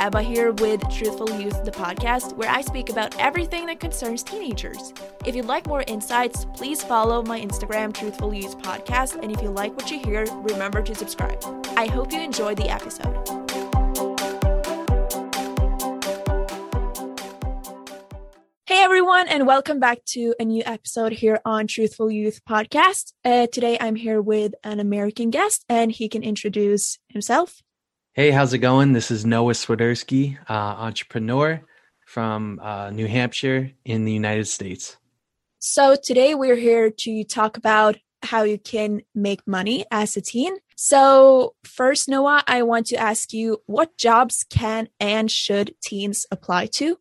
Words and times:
Ebba 0.00 0.22
here 0.22 0.50
with 0.52 0.80
Truthful 0.88 1.38
Youth, 1.38 1.62
the 1.62 1.70
podcast, 1.70 2.34
where 2.34 2.48
I 2.48 2.62
speak 2.62 2.88
about 2.88 3.14
everything 3.20 3.66
that 3.66 3.80
concerns 3.80 4.22
teenagers. 4.22 4.94
If 5.26 5.36
you'd 5.36 5.44
like 5.44 5.66
more 5.66 5.84
insights, 5.86 6.46
please 6.54 6.82
follow 6.82 7.22
my 7.22 7.38
Instagram, 7.38 7.92
Truthful 7.92 8.32
Youth 8.32 8.56
Podcast, 8.60 9.22
and 9.22 9.30
if 9.30 9.42
you 9.42 9.50
like 9.50 9.76
what 9.76 9.90
you 9.90 9.98
hear, 9.98 10.24
remember 10.36 10.80
to 10.80 10.94
subscribe. 10.94 11.44
I 11.76 11.84
hope 11.86 12.14
you 12.14 12.20
enjoyed 12.22 12.56
the 12.56 12.70
episode. 12.70 13.14
Hey 18.64 18.78
everyone, 18.82 19.28
and 19.28 19.46
welcome 19.46 19.80
back 19.80 20.02
to 20.12 20.34
a 20.40 20.46
new 20.46 20.62
episode 20.64 21.12
here 21.12 21.42
on 21.44 21.66
Truthful 21.66 22.10
Youth 22.10 22.40
Podcast. 22.48 23.12
Uh, 23.22 23.48
today 23.52 23.76
I'm 23.78 23.96
here 23.96 24.22
with 24.22 24.54
an 24.64 24.80
American 24.80 25.28
guest, 25.28 25.66
and 25.68 25.92
he 25.92 26.08
can 26.08 26.22
introduce 26.22 26.98
himself. 27.08 27.60
Hey, 28.12 28.32
how's 28.32 28.52
it 28.52 28.58
going? 28.58 28.92
This 28.92 29.12
is 29.12 29.24
Noah 29.24 29.52
Swiderski, 29.52 30.36
uh, 30.48 30.52
entrepreneur 30.52 31.62
from 32.04 32.58
uh, 32.60 32.90
New 32.90 33.06
Hampshire 33.06 33.70
in 33.84 34.04
the 34.04 34.12
United 34.12 34.48
States. 34.48 34.96
So, 35.60 35.94
today 35.94 36.34
we're 36.34 36.56
here 36.56 36.90
to 36.90 37.22
talk 37.22 37.56
about 37.56 37.98
how 38.24 38.42
you 38.42 38.58
can 38.58 39.02
make 39.14 39.46
money 39.46 39.84
as 39.92 40.16
a 40.16 40.20
teen. 40.20 40.56
So, 40.74 41.54
first, 41.62 42.08
Noah, 42.08 42.42
I 42.48 42.64
want 42.64 42.86
to 42.86 42.96
ask 42.96 43.32
you 43.32 43.62
what 43.66 43.96
jobs 43.96 44.44
can 44.50 44.88
and 44.98 45.30
should 45.30 45.76
teens 45.80 46.26
apply 46.32 46.66
to? 46.66 46.98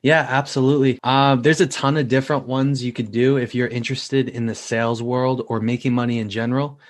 Yeah, 0.00 0.26
absolutely. 0.26 0.98
Um, 1.04 1.42
there's 1.42 1.60
a 1.60 1.66
ton 1.66 1.98
of 1.98 2.08
different 2.08 2.46
ones 2.46 2.82
you 2.82 2.94
could 2.94 3.12
do 3.12 3.36
if 3.36 3.54
you're 3.54 3.68
interested 3.68 4.30
in 4.30 4.46
the 4.46 4.54
sales 4.54 5.02
world 5.02 5.44
or 5.48 5.60
making 5.60 5.92
money 5.92 6.20
in 6.20 6.30
general. 6.30 6.80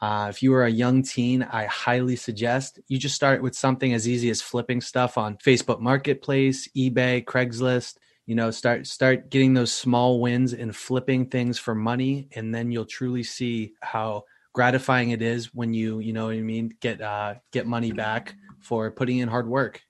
Uh, 0.00 0.28
if 0.30 0.42
you 0.42 0.54
are 0.54 0.64
a 0.64 0.70
young 0.70 1.02
teen, 1.02 1.42
I 1.42 1.66
highly 1.66 2.16
suggest 2.16 2.80
you 2.88 2.98
just 2.98 3.14
start 3.14 3.42
with 3.42 3.54
something 3.54 3.92
as 3.92 4.08
easy 4.08 4.30
as 4.30 4.40
flipping 4.40 4.80
stuff 4.80 5.18
on 5.18 5.36
Facebook 5.36 5.80
Marketplace, 5.80 6.68
eBay, 6.76 7.24
Craigslist. 7.24 7.96
You 8.26 8.34
know, 8.34 8.50
start 8.50 8.86
start 8.86 9.28
getting 9.28 9.54
those 9.54 9.72
small 9.72 10.20
wins 10.20 10.54
and 10.54 10.74
flipping 10.74 11.26
things 11.26 11.58
for 11.58 11.74
money, 11.74 12.28
and 12.34 12.54
then 12.54 12.70
you'll 12.72 12.86
truly 12.86 13.22
see 13.22 13.74
how 13.82 14.24
gratifying 14.52 15.10
it 15.10 15.20
is 15.20 15.54
when 15.54 15.74
you, 15.74 15.98
you 15.98 16.12
know 16.12 16.26
what 16.26 16.34
I 16.34 16.40
mean, 16.40 16.74
get 16.80 17.00
uh, 17.00 17.34
get 17.52 17.66
money 17.66 17.92
back 17.92 18.34
for 18.60 18.90
putting 18.90 19.18
in 19.18 19.28
hard 19.28 19.48
work. 19.48 19.82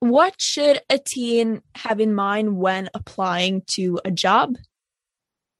What 0.00 0.40
should 0.40 0.80
a 0.90 0.98
teen 0.98 1.62
have 1.74 2.00
in 2.00 2.14
mind 2.14 2.56
when 2.56 2.88
applying 2.94 3.62
to 3.68 4.00
a 4.04 4.10
job? 4.10 4.56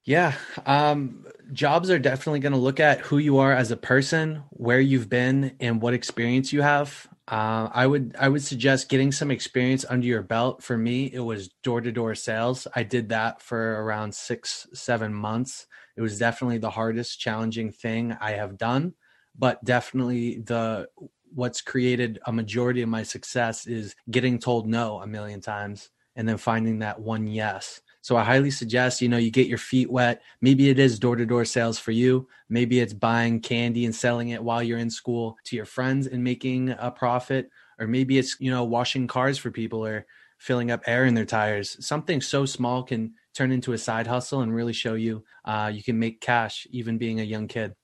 Yeah, 0.06 0.34
um, 0.66 1.26
jobs 1.52 1.90
are 1.90 1.98
definitely 1.98 2.38
going 2.38 2.52
to 2.52 2.58
look 2.58 2.78
at 2.78 3.00
who 3.00 3.18
you 3.18 3.38
are 3.38 3.52
as 3.52 3.72
a 3.72 3.76
person, 3.76 4.44
where 4.50 4.80
you've 4.80 5.08
been, 5.08 5.56
and 5.58 5.82
what 5.82 5.94
experience 5.94 6.52
you 6.52 6.62
have. 6.62 7.08
Uh, 7.28 7.68
I 7.72 7.88
would 7.88 8.14
I 8.18 8.28
would 8.28 8.42
suggest 8.42 8.88
getting 8.88 9.10
some 9.10 9.32
experience 9.32 9.84
under 9.88 10.06
your 10.06 10.22
belt. 10.22 10.62
For 10.62 10.78
me, 10.78 11.10
it 11.12 11.18
was 11.18 11.48
door 11.64 11.80
to 11.80 11.90
door 11.90 12.14
sales. 12.14 12.68
I 12.76 12.84
did 12.84 13.08
that 13.08 13.42
for 13.42 13.82
around 13.82 14.14
six 14.14 14.68
seven 14.72 15.12
months. 15.12 15.66
It 15.96 16.02
was 16.02 16.20
definitely 16.20 16.58
the 16.58 16.70
hardest, 16.70 17.18
challenging 17.18 17.72
thing 17.72 18.16
I 18.20 18.32
have 18.32 18.58
done, 18.58 18.94
but 19.36 19.64
definitely 19.64 20.38
the 20.38 20.86
what's 21.34 21.60
created 21.62 22.20
a 22.26 22.32
majority 22.32 22.82
of 22.82 22.88
my 22.88 23.02
success 23.02 23.66
is 23.66 23.96
getting 24.08 24.38
told 24.38 24.68
no 24.68 25.00
a 25.00 25.06
million 25.08 25.40
times 25.40 25.90
and 26.14 26.28
then 26.28 26.36
finding 26.38 26.78
that 26.78 27.00
one 27.00 27.26
yes 27.26 27.80
so 28.06 28.16
I 28.16 28.22
highly 28.22 28.52
suggest, 28.52 29.02
you 29.02 29.08
know, 29.08 29.16
you 29.16 29.32
get 29.32 29.48
your 29.48 29.58
feet 29.58 29.90
wet. 29.90 30.22
Maybe 30.40 30.70
it 30.70 30.78
is 30.78 31.00
door 31.00 31.16
to 31.16 31.26
door 31.26 31.44
sales 31.44 31.76
for 31.76 31.90
you. 31.90 32.28
Maybe 32.48 32.78
it's 32.78 32.92
buying 32.92 33.40
candy 33.40 33.84
and 33.84 33.92
selling 33.92 34.28
it 34.28 34.44
while 34.44 34.62
you're 34.62 34.78
in 34.78 34.90
school 34.90 35.36
to 35.46 35.56
your 35.56 35.64
friends 35.64 36.06
and 36.06 36.22
making 36.22 36.70
a 36.78 36.92
profit. 36.92 37.50
Or 37.80 37.88
maybe 37.88 38.16
it's, 38.16 38.36
you 38.38 38.48
know, 38.48 38.62
washing 38.62 39.08
cars 39.08 39.38
for 39.38 39.50
people 39.50 39.84
or 39.84 40.06
filling 40.38 40.70
up 40.70 40.82
air 40.86 41.04
in 41.06 41.14
their 41.14 41.24
tires. 41.24 41.84
Something 41.84 42.20
so 42.20 42.46
small 42.46 42.84
can 42.84 43.14
turn 43.34 43.50
into 43.50 43.72
a 43.72 43.78
side 43.78 44.06
hustle 44.06 44.42
and 44.42 44.54
really 44.54 44.72
show 44.72 44.94
you 44.94 45.24
uh, 45.44 45.72
you 45.74 45.82
can 45.82 45.98
make 45.98 46.20
cash 46.20 46.64
even 46.70 46.98
being 46.98 47.18
a 47.18 47.24
young 47.24 47.48
kid. 47.48 47.74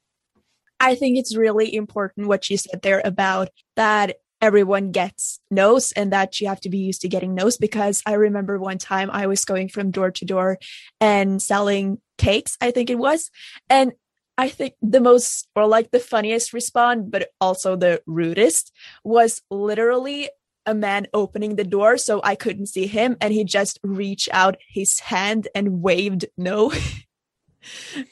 I 0.79 0.95
think 0.95 1.19
it's 1.19 1.37
really 1.37 1.75
important 1.75 2.29
what 2.29 2.49
you 2.49 2.59
said 2.59 2.83
there 2.83 3.03
about 3.05 3.49
that 3.75 4.19
everyone 4.43 4.91
gets 4.91 5.41
no's 5.51 5.93
and 5.93 6.13
that 6.13 6.41
you 6.41 6.49
have 6.49 6.61
to 6.61 6.69
be 6.69 6.79
used 6.79 7.01
to 7.01 7.09
getting 7.09 7.35
no's 7.35 7.57
because 7.57 8.03
I 8.05 8.15
remember 8.15 8.59
one 8.59 8.79
time 8.79 9.09
I 9.11 9.29
was 9.29 9.45
going 9.45 9.69
from 9.69 9.93
door 9.93 10.11
to 10.11 10.25
door 10.25 10.59
and 11.01 11.41
selling 11.41 11.99
cakes, 12.19 12.59
I 12.61 12.73
think 12.73 12.91
it 12.91 12.99
was. 12.99 13.31
And 13.71 13.93
I 14.37 14.49
think 14.49 14.75
the 14.83 15.01
most 15.01 15.49
or 15.55 15.67
like 15.67 15.93
the 15.93 16.01
funniest 16.01 16.53
response, 16.53 17.07
but 17.09 17.29
also 17.41 17.77
the 17.77 18.03
rudest 18.07 18.73
was 19.05 19.41
literally 19.51 20.29
a 20.67 20.75
man 20.75 21.07
opening 21.13 21.57
the 21.57 21.65
door 21.65 21.97
so 21.97 22.21
I 22.23 22.35
couldn't 22.35 22.67
see 22.67 22.87
him 22.87 23.17
and 23.21 23.33
he 23.33 23.45
just 23.45 23.79
reached 23.83 24.29
out 24.33 24.57
his 24.69 25.01
hand 25.01 25.49
and 25.55 25.83
waved 25.83 26.27
no. 26.37 26.73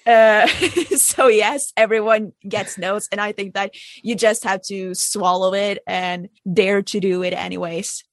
Uh, 0.06 0.47
so 0.97 1.28
yes, 1.28 1.72
everyone 1.77 2.33
gets 2.49 2.78
notes, 2.78 3.09
and 3.11 3.21
I 3.21 3.33
think 3.33 3.55
that 3.55 3.75
you 4.03 4.15
just 4.15 4.44
have 4.44 4.62
to 4.62 4.94
swallow 4.94 5.55
it 5.55 5.78
and 5.87 6.28
dare 6.50 6.83
to 6.83 7.00
do 7.00 7.22
it 7.22 7.33
anyways. 7.33 8.05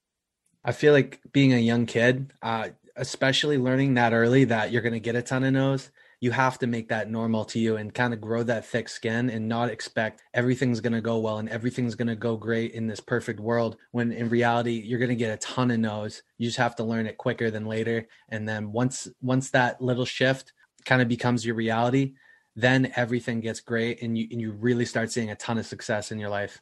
I 0.64 0.72
feel 0.72 0.94
like 0.94 1.22
being 1.32 1.54
a 1.54 1.58
young 1.58 1.86
kid, 1.86 2.34
uh, 2.42 2.70
especially 2.96 3.58
learning 3.58 3.94
that 3.94 4.14
early 4.14 4.46
that 4.46 4.72
you're 4.72 4.82
going 4.82 4.94
to 4.94 5.00
get 5.00 5.16
a 5.16 5.22
ton 5.22 5.44
of 5.44 5.54
no's, 5.54 5.92
you 6.20 6.32
have 6.32 6.58
to 6.60 6.68
make 6.68 6.90
that 6.90 7.10
normal 7.10 7.46
to 7.46 7.60
you 7.60 7.78
and 7.78 7.94
kind 7.94 8.14
of 8.14 8.22
grow 8.22 8.42
that 8.44 8.66
thick 8.66 8.90
skin 8.90 9.30
and 9.30 9.48
not 9.48 9.70
expect 9.70 10.24
everything's 10.34 10.80
going 10.80 10.94
to 10.94 11.02
go 11.02 11.20
well 11.20 11.38
and 11.38 11.50
everything's 11.50 11.96
going 11.96 12.08
to 12.08 12.16
go 12.16 12.36
great 12.36 12.72
in 12.72 12.88
this 12.88 13.00
perfect 13.00 13.40
world 13.40 13.78
when 13.92 14.12
in 14.12 14.30
reality 14.30 14.72
you're 14.72 15.00
going 15.00 15.10
to 15.10 15.16
get 15.16 15.34
a 15.34 15.38
ton 15.38 15.72
of 15.72 15.80
no's 15.80 16.24
you 16.38 16.48
just 16.48 16.58
have 16.58 16.76
to 16.76 16.84
learn 16.84 17.06
it 17.06 17.18
quicker 17.18 17.52
than 17.52 17.66
later 17.66 18.08
and 18.30 18.48
then 18.48 18.72
once 18.72 19.08
once 19.22 19.52
that 19.52 19.80
little 19.82 20.06
shift 20.06 20.54
kind 20.88 21.02
of 21.02 21.08
becomes 21.08 21.46
your 21.46 21.56
reality, 21.56 22.16
then 22.56 22.92
everything 22.96 23.40
gets 23.42 23.60
great 23.60 24.02
and 24.02 24.18
you 24.18 24.28
and 24.32 24.42
you 24.42 24.52
really 24.52 24.86
start 24.86 25.12
seeing 25.12 25.30
a 25.30 25.36
ton 25.36 25.60
of 25.60 25.66
success 25.68 26.12
in 26.12 26.18
your 26.18 26.30
life. 26.30 26.60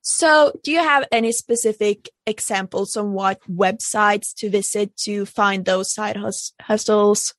So, 0.00 0.52
do 0.62 0.70
you 0.70 0.80
have 0.80 1.04
any 1.10 1.32
specific 1.32 2.10
examples 2.26 2.96
on 2.96 3.12
what 3.12 3.40
websites 3.50 4.34
to 4.36 4.50
visit 4.50 4.96
to 4.98 5.26
find 5.26 5.64
those 5.64 5.92
side 5.92 6.16
hus- 6.16 6.52
hustles? 6.60 7.34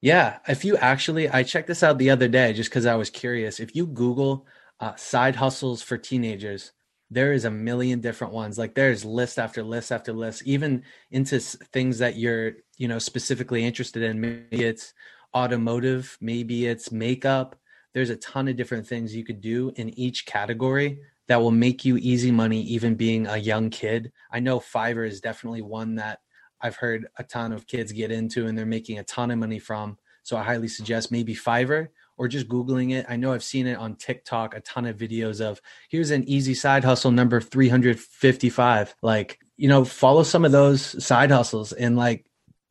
Yeah, 0.00 0.38
if 0.46 0.64
you 0.64 0.76
actually, 0.76 1.28
I 1.28 1.42
checked 1.42 1.68
this 1.68 1.82
out 1.82 1.98
the 1.98 2.10
other 2.10 2.28
day 2.28 2.52
just 2.52 2.70
because 2.70 2.86
I 2.86 2.96
was 2.96 3.10
curious. 3.10 3.60
If 3.60 3.74
you 3.74 3.86
Google 3.86 4.46
uh, 4.80 4.94
side 4.96 5.36
hustles 5.36 5.80
for 5.80 5.96
teenagers, 5.96 6.72
there 7.10 7.32
is 7.32 7.44
a 7.44 7.50
million 7.50 8.00
different 8.00 8.32
ones. 8.32 8.58
Like 8.58 8.74
there's 8.74 9.04
list 9.04 9.38
after 9.38 9.62
list 9.62 9.92
after 9.92 10.12
list, 10.12 10.42
even 10.44 10.82
into 11.10 11.38
things 11.40 11.98
that 11.98 12.16
you're, 12.16 12.54
you 12.76 12.88
know, 12.88 12.98
specifically 12.98 13.64
interested 13.64 14.02
in. 14.02 14.20
Maybe 14.20 14.64
it's 14.64 14.92
automotive, 15.34 16.16
maybe 16.20 16.66
it's 16.66 16.90
makeup. 16.90 17.56
There's 17.94 18.10
a 18.10 18.16
ton 18.16 18.48
of 18.48 18.56
different 18.56 18.86
things 18.86 19.14
you 19.14 19.24
could 19.24 19.40
do 19.40 19.72
in 19.76 19.90
each 19.98 20.26
category 20.26 20.98
that 21.28 21.40
will 21.40 21.50
make 21.50 21.84
you 21.84 21.96
easy 21.96 22.30
money, 22.30 22.62
even 22.62 22.94
being 22.94 23.26
a 23.26 23.36
young 23.36 23.70
kid. 23.70 24.12
I 24.30 24.40
know 24.40 24.60
Fiverr 24.60 25.06
is 25.06 25.20
definitely 25.20 25.62
one 25.62 25.96
that 25.96 26.20
I've 26.60 26.76
heard 26.76 27.06
a 27.18 27.24
ton 27.24 27.52
of 27.52 27.66
kids 27.66 27.92
get 27.92 28.10
into 28.10 28.46
and 28.46 28.56
they're 28.56 28.66
making 28.66 28.98
a 28.98 29.04
ton 29.04 29.30
of 29.30 29.38
money 29.38 29.58
from. 29.58 29.98
So 30.22 30.36
I 30.36 30.42
highly 30.42 30.68
suggest 30.68 31.12
maybe 31.12 31.34
Fiverr 31.34 31.88
or 32.16 32.28
just 32.28 32.48
Googling 32.48 32.92
it. 32.92 33.06
I 33.08 33.16
know 33.16 33.32
I've 33.32 33.44
seen 33.44 33.66
it 33.66 33.78
on 33.78 33.96
TikTok, 33.96 34.54
a 34.54 34.60
ton 34.60 34.86
of 34.86 34.96
videos 34.96 35.40
of 35.40 35.60
here's 35.88 36.10
an 36.10 36.28
easy 36.28 36.54
side 36.54 36.84
hustle 36.84 37.10
number 37.10 37.40
355. 37.40 38.94
Like, 39.02 39.38
you 39.56 39.68
know, 39.68 39.84
follow 39.84 40.22
some 40.22 40.44
of 40.44 40.52
those 40.52 41.04
side 41.04 41.30
hustles 41.30 41.72
and 41.72 41.96
like 41.96 42.26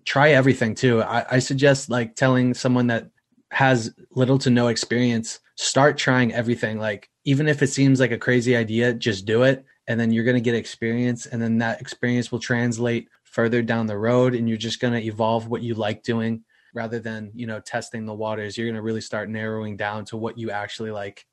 try 0.06 0.32
everything 0.32 0.76
too. 0.76 1.02
I, 1.02 1.26
I 1.32 1.40
suggest 1.40 1.90
like 1.90 2.16
telling 2.16 2.54
someone 2.54 2.88
that 2.88 3.10
has 3.52 3.94
little 4.12 4.38
to 4.40 4.50
no 4.50 4.68
experience, 4.68 5.40
start 5.56 5.98
trying 5.98 6.34
everything. 6.34 6.80
Like, 6.80 7.10
even 7.24 7.48
if 7.48 7.62
it 7.64 7.68
seems 7.68 8.00
like 8.00 8.12
a 8.12 8.18
crazy 8.18 8.56
idea, 8.56 8.94
just 8.94 9.26
do 9.26 9.44
it. 9.44 9.66
And 9.88 10.00
then 10.00 10.12
you're 10.12 10.24
going 10.24 10.36
to 10.36 10.42
get 10.42 10.56
experience. 10.56 11.26
And 11.26 11.42
then 11.42 11.60
that 11.60 11.82
experience 11.82 12.32
will 12.32 12.40
translate 12.40 13.08
further 13.24 13.62
down 13.62 13.86
the 13.86 13.98
road. 13.98 14.34
And 14.34 14.50
you're 14.50 14.58
just 14.58 14.80
going 14.80 14.94
to 14.94 15.06
evolve 15.06 15.48
what 15.48 15.62
you 15.62 15.74
like 15.74 16.04
doing 16.04 16.44
rather 16.76 17.00
than 17.00 17.32
you 17.34 17.48
know 17.48 17.60
testing 17.60 18.06
the 18.06 18.14
waters 18.14 18.58
you're 18.58 18.68
going 18.68 18.76
to 18.76 18.82
really 18.82 19.02
start 19.02 19.30
narrowing 19.30 19.78
down 19.78 20.06
to 20.06 20.18
what 20.18 20.38
you 20.38 20.52
actually 20.52 20.92
like. 20.92 21.26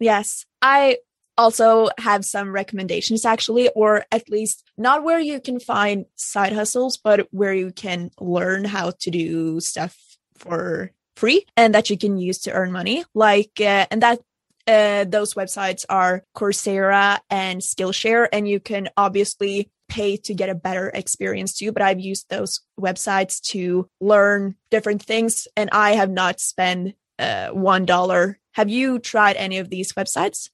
Yes. 0.00 0.44
I 0.60 0.98
also 1.38 1.88
have 1.98 2.24
some 2.24 2.50
recommendations 2.50 3.24
actually 3.24 3.68
or 3.76 4.04
at 4.10 4.28
least 4.30 4.64
not 4.78 5.04
where 5.04 5.20
you 5.20 5.38
can 5.38 5.60
find 5.60 6.06
side 6.14 6.54
hustles 6.54 6.96
but 6.96 7.28
where 7.30 7.52
you 7.52 7.70
can 7.70 8.10
learn 8.18 8.64
how 8.64 8.90
to 8.98 9.10
do 9.10 9.60
stuff 9.60 9.94
for 10.34 10.90
free 11.14 11.44
and 11.56 11.74
that 11.74 11.90
you 11.90 11.98
can 11.98 12.16
use 12.18 12.38
to 12.38 12.52
earn 12.52 12.72
money. 12.72 13.04
Like 13.14 13.52
uh, 13.60 13.86
and 13.90 14.02
that 14.02 14.20
uh, 14.66 15.04
those 15.04 15.34
websites 15.34 15.84
are 15.88 16.24
coursera 16.34 17.20
and 17.30 17.60
skillshare 17.60 18.28
and 18.32 18.48
you 18.48 18.60
can 18.60 18.88
obviously 18.96 19.70
pay 19.88 20.16
to 20.16 20.34
get 20.34 20.48
a 20.48 20.54
better 20.54 20.90
experience 20.94 21.56
too, 21.56 21.72
but 21.72 21.82
I've 21.82 22.00
used 22.00 22.28
those 22.28 22.60
websites 22.80 23.40
to 23.52 23.88
learn 24.00 24.56
different 24.70 25.02
things 25.02 25.48
and 25.56 25.70
I 25.72 25.92
have 25.92 26.10
not 26.10 26.40
spent 26.40 26.94
uh, 27.18 27.48
one 27.48 27.86
dollar. 27.86 28.38
Have 28.52 28.68
you 28.68 28.98
tried 28.98 29.36
any 29.36 29.58
of 29.58 29.70
these 29.70 29.92
websites? 29.92 30.50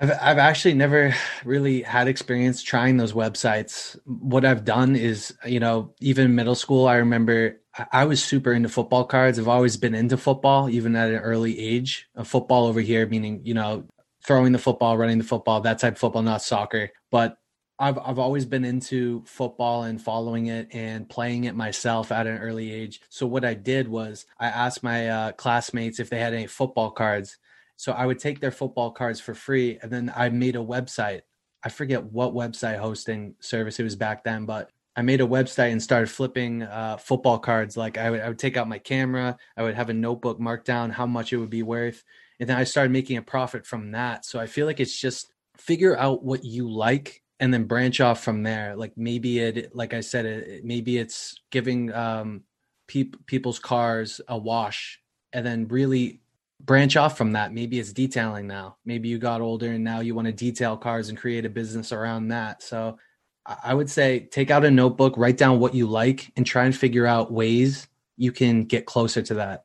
I've 0.00 0.10
I've 0.20 0.38
actually 0.38 0.74
never 0.74 1.14
really 1.44 1.82
had 1.82 2.08
experience 2.08 2.62
trying 2.62 2.96
those 2.96 3.12
websites. 3.12 3.98
What 4.04 4.44
I've 4.44 4.64
done 4.64 4.96
is, 4.96 5.34
you 5.44 5.60
know, 5.60 5.94
even 6.00 6.34
middle 6.34 6.54
school, 6.54 6.88
I 6.88 6.96
remember 6.96 7.60
I 7.92 8.04
was 8.04 8.22
super 8.22 8.52
into 8.52 8.68
football 8.68 9.04
cards. 9.04 9.38
I've 9.38 9.48
always 9.48 9.76
been 9.76 9.94
into 9.94 10.16
football, 10.16 10.68
even 10.68 10.96
at 10.96 11.10
an 11.10 11.18
early 11.18 11.58
age. 11.58 12.08
Football 12.24 12.66
over 12.66 12.80
here, 12.80 13.06
meaning 13.06 13.42
you 13.44 13.54
know, 13.54 13.84
throwing 14.24 14.52
the 14.52 14.58
football, 14.58 14.96
running 14.96 15.18
the 15.18 15.24
football, 15.24 15.60
that 15.60 15.78
type 15.78 15.94
of 15.94 15.98
football, 15.98 16.22
not 16.22 16.42
soccer. 16.42 16.90
But 17.10 17.36
I've 17.80 17.98
I've 17.98 18.18
always 18.18 18.44
been 18.44 18.64
into 18.64 19.24
football 19.26 19.84
and 19.84 20.00
following 20.00 20.46
it 20.46 20.68
and 20.72 21.08
playing 21.08 21.44
it 21.44 21.56
myself 21.56 22.12
at 22.12 22.26
an 22.26 22.38
early 22.38 22.70
age. 22.72 23.00
So 23.08 23.26
what 23.26 23.44
I 23.44 23.54
did 23.54 23.88
was 23.88 24.26
I 24.38 24.46
asked 24.46 24.82
my 24.82 25.08
uh, 25.08 25.32
classmates 25.32 25.98
if 25.98 26.10
they 26.10 26.20
had 26.20 26.34
any 26.34 26.46
football 26.46 26.90
cards 26.90 27.38
so 27.80 27.92
I 27.92 28.04
would 28.04 28.18
take 28.18 28.40
their 28.40 28.50
football 28.50 28.90
cards 28.90 29.20
for 29.20 29.32
free, 29.32 29.78
and 29.80 29.90
then 29.90 30.12
I 30.14 30.28
made 30.28 30.54
a 30.54 30.58
website. 30.58 31.22
I 31.64 31.70
forget 31.70 32.04
what 32.04 32.34
website 32.34 32.78
hosting 32.78 33.36
service 33.40 33.80
it 33.80 33.84
was 33.84 33.96
back 33.96 34.22
then, 34.22 34.44
but 34.44 34.68
I 34.96 35.00
made 35.00 35.22
a 35.22 35.26
website 35.26 35.72
and 35.72 35.82
started 35.82 36.10
flipping 36.10 36.62
uh, 36.62 36.98
football 36.98 37.38
cards. 37.38 37.78
Like 37.78 37.96
I 37.96 38.10
would, 38.10 38.20
I 38.20 38.28
would 38.28 38.38
take 38.38 38.58
out 38.58 38.68
my 38.68 38.78
camera, 38.78 39.38
I 39.56 39.62
would 39.62 39.76
have 39.76 39.88
a 39.88 39.94
notebook 39.94 40.38
mark 40.38 40.66
down 40.66 40.90
how 40.90 41.06
much 41.06 41.32
it 41.32 41.38
would 41.38 41.48
be 41.48 41.62
worth, 41.62 42.04
and 42.38 42.50
then 42.50 42.58
I 42.58 42.64
started 42.64 42.92
making 42.92 43.16
a 43.16 43.22
profit 43.22 43.66
from 43.66 43.92
that. 43.92 44.26
So 44.26 44.38
I 44.38 44.44
feel 44.44 44.66
like 44.66 44.78
it's 44.78 45.00
just 45.00 45.32
figure 45.56 45.96
out 45.96 46.22
what 46.22 46.44
you 46.44 46.70
like 46.70 47.22
and 47.40 47.52
then 47.52 47.64
branch 47.64 48.00
off 48.00 48.22
from 48.22 48.42
there. 48.42 48.76
Like 48.76 48.92
maybe 48.96 49.40
it, 49.40 49.74
like 49.74 49.94
I 49.94 50.00
said, 50.00 50.26
it, 50.26 50.64
maybe 50.64 50.98
it's 50.98 51.40
giving 51.50 51.92
um, 51.92 52.42
pe- 52.86 53.10
people's 53.26 53.58
cars 53.58 54.20
a 54.28 54.38
wash, 54.38 55.00
and 55.32 55.44
then 55.44 55.66
really 55.68 56.20
branch 56.60 56.96
off 56.96 57.16
from 57.16 57.32
that. 57.32 57.52
Maybe 57.52 57.80
it's 57.80 57.92
detailing 57.92 58.46
now. 58.46 58.76
Maybe 58.84 59.08
you 59.08 59.18
got 59.18 59.40
older 59.40 59.72
and 59.72 59.82
now 59.82 60.00
you 60.00 60.14
want 60.14 60.26
to 60.26 60.32
detail 60.32 60.76
cars 60.76 61.08
and 61.08 61.16
create 61.16 61.46
a 61.46 61.50
business 61.50 61.90
around 61.90 62.28
that. 62.28 62.62
So 62.62 62.98
I 63.46 63.72
would 63.72 63.88
say 63.88 64.28
take 64.30 64.50
out 64.50 64.66
a 64.66 64.70
notebook, 64.70 65.14
write 65.16 65.38
down 65.38 65.58
what 65.58 65.74
you 65.74 65.86
like, 65.86 66.30
and 66.36 66.44
try 66.44 66.66
and 66.66 66.76
figure 66.76 67.06
out 67.06 67.32
ways 67.32 67.88
you 68.16 68.32
can 68.32 68.64
get 68.64 68.84
closer 68.84 69.22
to 69.22 69.34
that. 69.34 69.64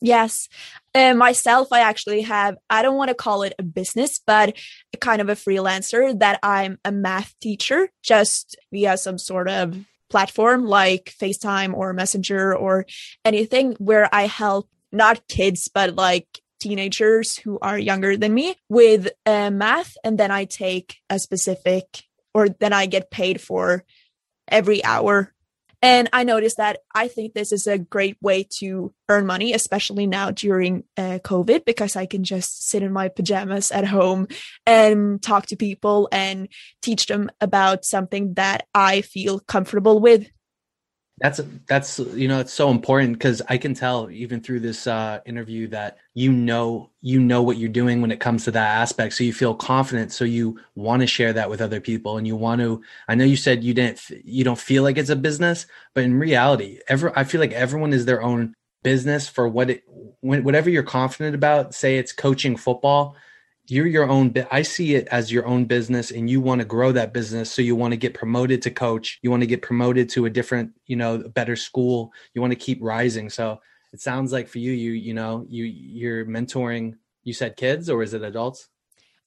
Yes. 0.00 0.48
Uh, 0.94 1.14
myself, 1.14 1.68
I 1.72 1.80
actually 1.80 2.22
have, 2.22 2.56
I 2.68 2.82
don't 2.82 2.96
want 2.96 3.08
to 3.08 3.14
call 3.14 3.42
it 3.42 3.54
a 3.58 3.62
business, 3.62 4.20
but 4.26 4.56
kind 5.00 5.20
of 5.20 5.28
a 5.28 5.34
freelancer 5.34 6.18
that 6.18 6.38
I'm 6.42 6.78
a 6.84 6.90
math 6.90 7.34
teacher 7.40 7.90
just 8.02 8.56
via 8.72 8.96
some 8.96 9.18
sort 9.18 9.48
of 9.48 9.76
platform 10.08 10.64
like 10.64 11.14
FaceTime 11.20 11.74
or 11.74 11.92
Messenger 11.92 12.56
or 12.56 12.86
anything 13.24 13.76
where 13.78 14.12
I 14.12 14.26
help 14.26 14.68
not 14.90 15.28
kids, 15.28 15.68
but 15.72 15.94
like 15.94 16.26
teenagers 16.58 17.36
who 17.38 17.58
are 17.60 17.78
younger 17.78 18.16
than 18.16 18.34
me 18.34 18.56
with 18.68 19.08
uh, 19.26 19.50
math. 19.50 19.96
And 20.02 20.18
then 20.18 20.30
I 20.30 20.44
take 20.44 20.96
a 21.08 21.18
specific, 21.18 22.04
or 22.34 22.48
then 22.48 22.72
I 22.72 22.86
get 22.86 23.10
paid 23.10 23.40
for 23.40 23.84
every 24.48 24.84
hour. 24.84 25.32
And 25.82 26.10
I 26.12 26.24
noticed 26.24 26.58
that 26.58 26.80
I 26.94 27.08
think 27.08 27.32
this 27.32 27.52
is 27.52 27.66
a 27.66 27.78
great 27.78 28.16
way 28.20 28.46
to 28.58 28.92
earn 29.08 29.24
money, 29.24 29.54
especially 29.54 30.06
now 30.06 30.30
during 30.30 30.84
uh, 30.96 31.20
COVID, 31.24 31.64
because 31.64 31.96
I 31.96 32.04
can 32.04 32.22
just 32.22 32.68
sit 32.68 32.82
in 32.82 32.92
my 32.92 33.08
pajamas 33.08 33.70
at 33.70 33.86
home 33.86 34.28
and 34.66 35.22
talk 35.22 35.46
to 35.46 35.56
people 35.56 36.08
and 36.12 36.48
teach 36.82 37.06
them 37.06 37.30
about 37.40 37.84
something 37.86 38.34
that 38.34 38.66
I 38.74 39.00
feel 39.00 39.40
comfortable 39.40 40.00
with. 40.00 40.28
That's 41.20 41.38
that's 41.68 41.98
you 41.98 42.28
know 42.28 42.40
it's 42.40 42.52
so 42.52 42.70
important 42.70 43.12
because 43.12 43.42
I 43.46 43.58
can 43.58 43.74
tell 43.74 44.10
even 44.10 44.40
through 44.40 44.60
this 44.60 44.86
uh, 44.86 45.20
interview 45.26 45.68
that 45.68 45.98
you 46.14 46.32
know 46.32 46.90
you 47.02 47.20
know 47.20 47.42
what 47.42 47.58
you're 47.58 47.68
doing 47.68 48.00
when 48.00 48.10
it 48.10 48.20
comes 48.20 48.44
to 48.44 48.50
that 48.52 48.78
aspect. 48.78 49.12
So 49.12 49.24
you 49.24 49.34
feel 49.34 49.54
confident. 49.54 50.12
So 50.12 50.24
you 50.24 50.58
want 50.76 51.00
to 51.02 51.06
share 51.06 51.34
that 51.34 51.50
with 51.50 51.60
other 51.60 51.78
people, 51.78 52.16
and 52.16 52.26
you 52.26 52.36
want 52.36 52.62
to. 52.62 52.82
I 53.06 53.16
know 53.16 53.24
you 53.24 53.36
said 53.36 53.62
you 53.62 53.74
didn't 53.74 54.00
you 54.24 54.44
don't 54.44 54.58
feel 54.58 54.82
like 54.82 54.96
it's 54.96 55.10
a 55.10 55.16
business, 55.16 55.66
but 55.94 56.04
in 56.04 56.14
reality, 56.18 56.78
ever 56.88 57.12
I 57.18 57.24
feel 57.24 57.40
like 57.40 57.52
everyone 57.52 57.92
is 57.92 58.06
their 58.06 58.22
own 58.22 58.54
business 58.82 59.28
for 59.28 59.46
what 59.46 59.68
it 59.68 59.82
whatever 60.22 60.70
you're 60.70 60.82
confident 60.82 61.34
about. 61.34 61.74
Say 61.74 61.98
it's 61.98 62.12
coaching 62.12 62.56
football 62.56 63.14
you're 63.70 63.86
your 63.86 64.08
own 64.08 64.34
i 64.50 64.62
see 64.62 64.94
it 64.94 65.06
as 65.08 65.30
your 65.30 65.46
own 65.46 65.64
business 65.64 66.10
and 66.10 66.28
you 66.28 66.40
want 66.40 66.60
to 66.60 66.64
grow 66.64 66.92
that 66.92 67.12
business 67.12 67.50
so 67.50 67.62
you 67.62 67.76
want 67.76 67.92
to 67.92 67.96
get 67.96 68.14
promoted 68.14 68.60
to 68.60 68.70
coach 68.70 69.18
you 69.22 69.30
want 69.30 69.42
to 69.42 69.46
get 69.46 69.62
promoted 69.62 70.08
to 70.08 70.26
a 70.26 70.30
different 70.30 70.70
you 70.86 70.96
know 70.96 71.18
better 71.18 71.56
school 71.56 72.12
you 72.34 72.40
want 72.40 72.52
to 72.52 72.56
keep 72.56 72.78
rising. 72.80 73.30
So 73.30 73.60
it 73.92 74.00
sounds 74.00 74.32
like 74.32 74.48
for 74.48 74.58
you 74.58 74.72
you 74.72 74.92
you 74.92 75.14
know 75.14 75.44
you 75.48 75.64
you're 75.64 76.26
mentoring 76.26 76.94
you 77.22 77.32
said 77.32 77.56
kids 77.56 77.88
or 77.90 78.02
is 78.02 78.14
it 78.14 78.22
adults? 78.22 78.68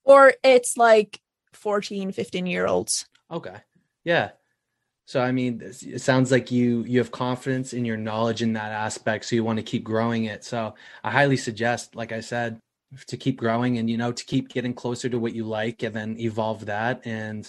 Or 0.04 0.34
it's 0.44 0.78
like 0.78 1.20
14 1.54 2.12
15 2.12 2.46
year 2.46 2.68
olds. 2.68 3.06
Okay. 3.32 3.58
Yeah. 4.04 4.32
So 5.06 5.22
i 5.22 5.32
mean 5.32 5.62
it 5.62 6.02
sounds 6.02 6.32
like 6.32 6.52
you 6.52 6.84
you 6.86 7.00
have 7.00 7.12
confidence 7.12 7.74
in 7.74 7.86
your 7.86 7.98
knowledge 7.98 8.42
in 8.42 8.54
that 8.54 8.72
aspect 8.72 9.26
so 9.26 9.36
you 9.36 9.44
want 9.44 9.58
to 9.58 9.64
keep 9.64 9.84
growing 9.84 10.26
it. 10.26 10.44
So 10.44 10.76
i 11.04 11.12
highly 11.12 11.38
suggest 11.38 11.96
like 11.96 12.12
i 12.12 12.22
said 12.22 12.60
to 13.08 13.18
keep 13.18 13.38
growing 13.38 13.78
and 13.78 13.90
you 13.90 13.98
know 13.98 14.12
to 14.12 14.26
keep 14.26 14.50
getting 14.50 14.74
closer 14.74 15.10
to 15.10 15.20
what 15.20 15.34
you 15.34 15.46
like 15.46 15.84
and 15.84 15.96
then 15.96 16.18
evolve 16.20 16.66
that. 16.66 17.02
And 17.06 17.46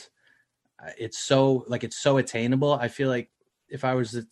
uh, 0.83 0.91
it's 0.99 1.19
so 1.19 1.65
like 1.69 1.85
it's 1.85 1.97
so 1.99 2.17
attainable. 2.19 2.73
I 2.73 2.89
feel 2.89 3.09
like 3.09 3.31
if 3.69 3.85
i 3.85 3.95
was 3.95 4.13
to 4.13 4.27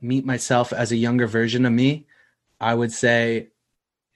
meet 0.00 0.24
myself 0.24 0.72
as 0.72 0.92
a 0.92 0.96
younger 0.96 1.26
version 1.26 1.66
of 1.66 1.72
me 1.72 2.06
i 2.60 2.74
would 2.74 2.92
say 2.92 3.48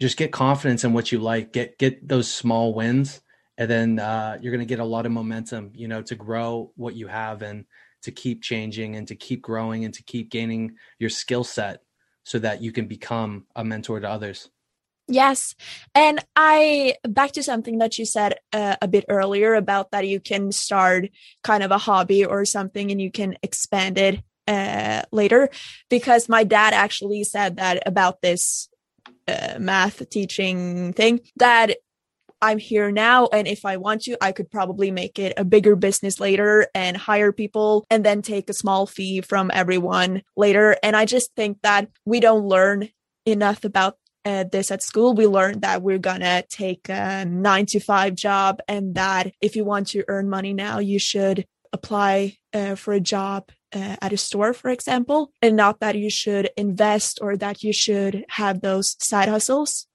just 0.01 0.17
get 0.17 0.33
confidence 0.33 0.85
in 0.85 0.93
what 0.93 1.11
you 1.11 1.19
like 1.19 1.53
get 1.53 1.79
get 1.79 2.07
those 2.07 2.31
small 2.31 2.73
wins 2.75 3.21
and 3.57 3.69
then 3.69 3.99
uh, 3.99 4.39
you're 4.41 4.53
going 4.53 4.65
to 4.65 4.75
get 4.75 4.79
a 4.79 4.85
lot 4.85 5.05
of 5.05 5.13
momentum 5.13 5.73
you 5.75 5.89
know 5.89 6.03
to 6.03 6.15
grow 6.15 6.73
what 6.77 6.95
you 6.95 7.09
have 7.09 7.43
and 7.43 7.65
to 8.03 8.13
keep 8.13 8.43
changing 8.43 8.95
and 8.95 9.09
to 9.09 9.17
keep 9.17 9.43
growing 9.43 9.85
and 9.85 9.93
to 9.95 10.03
keep 10.05 10.31
gaining 10.31 10.77
your 11.01 11.11
skill 11.11 11.43
set 11.43 11.83
so 12.23 12.39
that 12.39 12.63
you 12.63 12.71
can 12.71 12.87
become 12.87 13.47
a 13.57 13.65
mentor 13.65 13.99
to 13.99 14.09
others 14.09 14.51
Yes. 15.11 15.55
And 15.95 16.23
I, 16.37 16.97
back 17.03 17.33
to 17.33 17.43
something 17.43 17.79
that 17.79 17.99
you 17.99 18.05
said 18.05 18.35
uh, 18.53 18.77
a 18.83 18.87
bit 18.87 19.07
earlier 19.09 19.55
about 19.55 19.91
that 19.93 20.07
you 20.07 20.21
can 20.21 20.53
start 20.53 21.09
kind 21.43 21.63
of 21.63 21.71
a 21.71 21.79
hobby 21.79 22.27
or 22.27 22.45
something 22.45 22.91
and 22.91 23.01
you 23.01 23.11
can 23.11 23.37
expand 23.43 23.97
it 23.97 24.21
uh, 24.47 25.03
later, 25.11 25.49
because 25.89 26.29
my 26.29 26.45
dad 26.45 26.75
actually 26.75 27.25
said 27.25 27.57
that 27.57 27.83
about 27.87 28.21
this 28.21 28.69
uh, 29.27 29.59
math 29.59 30.09
teaching 30.11 30.93
thing 30.93 31.21
that 31.37 31.77
I'm 32.41 32.59
here 32.59 32.91
now. 32.93 33.27
And 33.27 33.49
if 33.49 33.65
I 33.65 33.79
want 33.79 34.03
to, 34.03 34.17
I 34.23 34.33
could 34.33 34.51
probably 34.51 34.91
make 34.91 35.19
it 35.19 35.33
a 35.37 35.45
bigger 35.45 35.75
business 35.75 36.21
later 36.21 36.69
and 36.75 36.97
hire 36.97 37.33
people 37.33 37.87
and 37.91 38.05
then 38.05 38.23
take 38.23 38.49
a 38.49 38.55
small 38.55 38.87
fee 38.87 39.23
from 39.23 39.51
everyone 39.53 40.23
later. 40.37 40.77
And 40.83 40.95
I 40.95 41.05
just 41.05 41.35
think 41.35 41.59
that 41.63 41.89
we 42.05 42.21
don't 42.21 42.47
learn 42.47 42.91
enough 43.27 43.65
about 43.65 43.99
uh, 44.25 44.45
this 44.51 44.71
at 44.71 44.83
school, 44.83 45.15
we 45.15 45.27
learned 45.27 45.63
that 45.63 45.83
we're 45.83 45.99
gonna 45.99 46.43
take 46.49 46.89
a 46.89 47.25
nine 47.25 47.67
to 47.67 47.81
five 47.81 48.15
job, 48.15 48.61
and 48.69 48.95
that 48.95 49.33
if 49.41 49.57
you 49.57 49.65
want 49.65 49.89
to 49.89 50.05
earn 50.09 50.29
money 50.29 50.53
now, 50.53 50.79
you 50.79 50.99
should 50.99 51.47
apply 51.73 52.37
uh, 52.53 52.75
for 52.75 52.95
a 52.95 53.01
job 53.01 53.51
uh, 53.75 53.97
at 54.01 54.13
a 54.13 54.17
store, 54.17 54.53
for 54.53 54.71
example, 54.71 55.31
and 55.43 55.57
not 55.57 55.81
that 55.81 55.97
you 55.97 56.11
should 56.11 56.51
invest 56.57 57.19
or 57.21 57.37
that 57.37 57.63
you 57.63 57.73
should 57.73 58.25
have 58.31 58.61
those 58.61 58.97
side 59.01 59.29
hustles. 59.29 59.87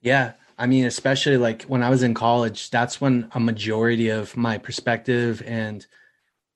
Yeah. 0.00 0.32
I 0.58 0.66
mean, 0.66 0.86
especially 0.86 1.36
like 1.36 1.62
when 1.64 1.82
I 1.82 1.90
was 1.90 2.02
in 2.02 2.14
college, 2.14 2.70
that's 2.70 3.00
when 3.00 3.30
a 3.32 3.40
majority 3.40 4.08
of 4.08 4.36
my 4.36 4.58
perspective 4.58 5.42
and 5.46 5.86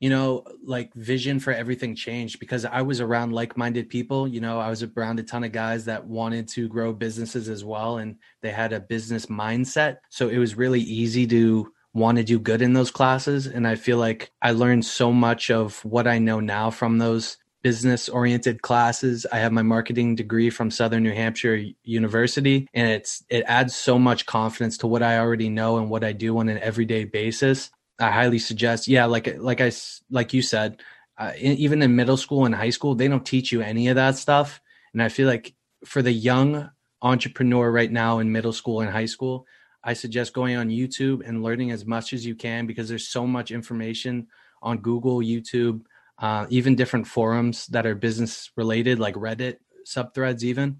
you 0.02 0.10
know, 0.10 0.42
like 0.64 0.92
vision 0.94 1.38
for 1.38 1.52
everything 1.52 1.94
changed 1.94 2.40
because 2.40 2.64
I 2.64 2.82
was 2.82 3.00
around 3.00 3.32
like 3.32 3.56
minded 3.56 3.88
people. 3.88 4.26
You 4.26 4.40
know, 4.40 4.58
I 4.58 4.68
was 4.68 4.82
around 4.82 5.20
a 5.20 5.22
ton 5.22 5.44
of 5.44 5.52
guys 5.52 5.84
that 5.84 6.04
wanted 6.04 6.48
to 6.48 6.66
grow 6.66 6.92
businesses 6.92 7.48
as 7.48 7.64
well, 7.64 7.98
and 7.98 8.16
they 8.40 8.50
had 8.50 8.72
a 8.72 8.80
business 8.80 9.26
mindset. 9.26 9.98
So 10.10 10.28
it 10.28 10.38
was 10.38 10.56
really 10.56 10.80
easy 10.80 11.24
to 11.28 11.72
want 11.94 12.18
to 12.18 12.24
do 12.24 12.40
good 12.40 12.62
in 12.62 12.72
those 12.72 12.90
classes. 12.90 13.46
And 13.46 13.64
I 13.64 13.76
feel 13.76 13.96
like 13.96 14.32
I 14.42 14.50
learned 14.50 14.84
so 14.84 15.12
much 15.12 15.52
of 15.52 15.78
what 15.84 16.08
I 16.08 16.18
know 16.18 16.40
now 16.40 16.70
from 16.70 16.98
those 16.98 17.36
business 17.62 18.08
oriented 18.08 18.60
classes. 18.60 19.24
I 19.30 19.38
have 19.38 19.52
my 19.52 19.62
marketing 19.62 20.16
degree 20.16 20.50
from 20.50 20.72
Southern 20.72 21.04
New 21.04 21.14
Hampshire 21.14 21.62
University 21.84 22.66
and 22.74 22.90
it's 22.90 23.22
it 23.28 23.44
adds 23.46 23.76
so 23.76 24.00
much 24.00 24.26
confidence 24.26 24.78
to 24.78 24.88
what 24.88 25.04
I 25.04 25.18
already 25.18 25.48
know 25.48 25.76
and 25.76 25.88
what 25.88 26.02
I 26.02 26.10
do 26.10 26.38
on 26.38 26.48
an 26.48 26.58
everyday 26.58 27.04
basis. 27.04 27.70
I 28.02 28.10
highly 28.10 28.38
suggest. 28.40 28.88
Yeah, 28.88 29.04
like 29.04 29.38
like 29.38 29.60
I 29.60 29.70
like 30.10 30.34
you 30.34 30.42
said, 30.42 30.82
uh, 31.16 31.32
in, 31.38 31.52
even 31.58 31.82
in 31.82 31.94
middle 31.94 32.16
school 32.16 32.44
and 32.44 32.54
high 32.54 32.70
school, 32.70 32.94
they 32.94 33.08
don't 33.08 33.24
teach 33.24 33.52
you 33.52 33.60
any 33.62 33.88
of 33.88 33.96
that 33.96 34.16
stuff. 34.16 34.60
And 34.92 35.02
I 35.02 35.08
feel 35.08 35.28
like 35.28 35.54
for 35.84 36.02
the 36.02 36.12
young 36.12 36.70
entrepreneur 37.00 37.70
right 37.70 37.90
now 37.90 38.18
in 38.18 38.32
middle 38.32 38.52
school 38.52 38.80
and 38.80 38.90
high 38.90 39.06
school, 39.06 39.46
I 39.84 39.92
suggest 39.92 40.32
going 40.32 40.56
on 40.56 40.68
YouTube 40.68 41.26
and 41.26 41.42
learning 41.42 41.70
as 41.70 41.86
much 41.86 42.12
as 42.12 42.26
you 42.26 42.34
can 42.34 42.66
because 42.66 42.88
there's 42.88 43.08
so 43.08 43.26
much 43.26 43.52
information 43.52 44.26
on 44.62 44.78
Google, 44.78 45.18
YouTube, 45.18 45.82
uh, 46.18 46.46
even 46.50 46.74
different 46.74 47.06
forums 47.06 47.66
that 47.68 47.86
are 47.86 47.94
business 47.94 48.50
related, 48.56 48.98
like 48.98 49.14
Reddit 49.14 49.58
subthreads. 49.86 50.42
Even 50.42 50.78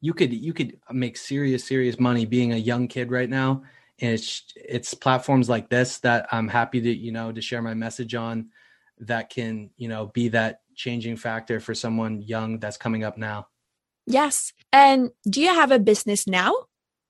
you 0.00 0.14
could 0.14 0.32
you 0.32 0.52
could 0.52 0.78
make 0.92 1.16
serious 1.16 1.64
serious 1.64 1.98
money 1.98 2.24
being 2.24 2.52
a 2.52 2.56
young 2.56 2.86
kid 2.86 3.10
right 3.10 3.30
now 3.30 3.62
and 4.00 4.12
it's 4.12 4.44
it's 4.56 4.94
platforms 4.94 5.48
like 5.48 5.68
this 5.68 5.98
that 5.98 6.26
i'm 6.32 6.48
happy 6.48 6.80
to 6.80 6.92
you 6.92 7.12
know 7.12 7.30
to 7.30 7.40
share 7.40 7.62
my 7.62 7.74
message 7.74 8.14
on 8.14 8.48
that 8.98 9.30
can 9.30 9.70
you 9.76 9.88
know 9.88 10.06
be 10.06 10.28
that 10.28 10.60
changing 10.74 11.16
factor 11.16 11.60
for 11.60 11.74
someone 11.74 12.22
young 12.22 12.58
that's 12.58 12.76
coming 12.76 13.04
up 13.04 13.18
now. 13.18 13.48
Yes. 14.06 14.52
And 14.72 15.10
do 15.28 15.40
you 15.40 15.54
have 15.54 15.70
a 15.70 15.78
business 15.78 16.26
now? 16.26 16.52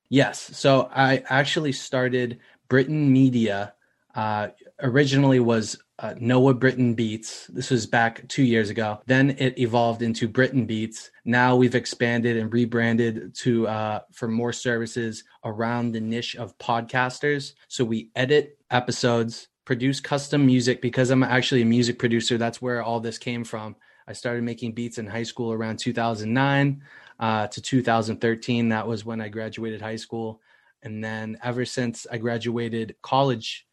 Yes. 0.08 0.50
So 0.56 0.90
i 0.94 1.22
actually 1.28 1.72
started 1.72 2.38
Britton 2.68 3.12
media 3.12 3.74
uh, 4.14 4.48
originally 4.82 5.40
was 5.40 5.78
uh, 5.98 6.14
Noah 6.18 6.54
Britton 6.54 6.94
Beats. 6.94 7.46
This 7.48 7.70
was 7.70 7.86
back 7.86 8.26
two 8.28 8.42
years 8.42 8.70
ago. 8.70 9.00
Then 9.06 9.36
it 9.38 9.58
evolved 9.58 10.02
into 10.02 10.26
Britton 10.26 10.66
Beats. 10.66 11.10
Now 11.24 11.54
we've 11.56 11.74
expanded 11.74 12.36
and 12.36 12.52
rebranded 12.52 13.34
to 13.36 13.68
uh, 13.68 14.00
for 14.12 14.28
more 14.28 14.52
services 14.52 15.24
around 15.44 15.92
the 15.92 16.00
niche 16.00 16.36
of 16.36 16.56
podcasters. 16.58 17.54
So 17.68 17.84
we 17.84 18.10
edit 18.16 18.58
episodes, 18.70 19.48
produce 19.64 20.00
custom 20.00 20.44
music 20.46 20.82
because 20.82 21.10
I'm 21.10 21.22
actually 21.22 21.62
a 21.62 21.66
music 21.66 21.98
producer. 21.98 22.38
That's 22.38 22.62
where 22.62 22.82
all 22.82 23.00
this 23.00 23.18
came 23.18 23.44
from. 23.44 23.76
I 24.06 24.12
started 24.12 24.42
making 24.42 24.72
beats 24.72 24.98
in 24.98 25.06
high 25.06 25.22
school 25.22 25.52
around 25.52 25.78
2009 25.78 26.82
uh, 27.20 27.46
to 27.46 27.62
2013. 27.62 28.68
That 28.70 28.88
was 28.88 29.04
when 29.04 29.20
I 29.20 29.28
graduated 29.28 29.80
high 29.80 29.96
school. 29.96 30.40
And 30.82 31.04
then 31.04 31.38
ever 31.44 31.64
since 31.64 32.06
I 32.10 32.18
graduated 32.18 32.96
college, 33.02 33.66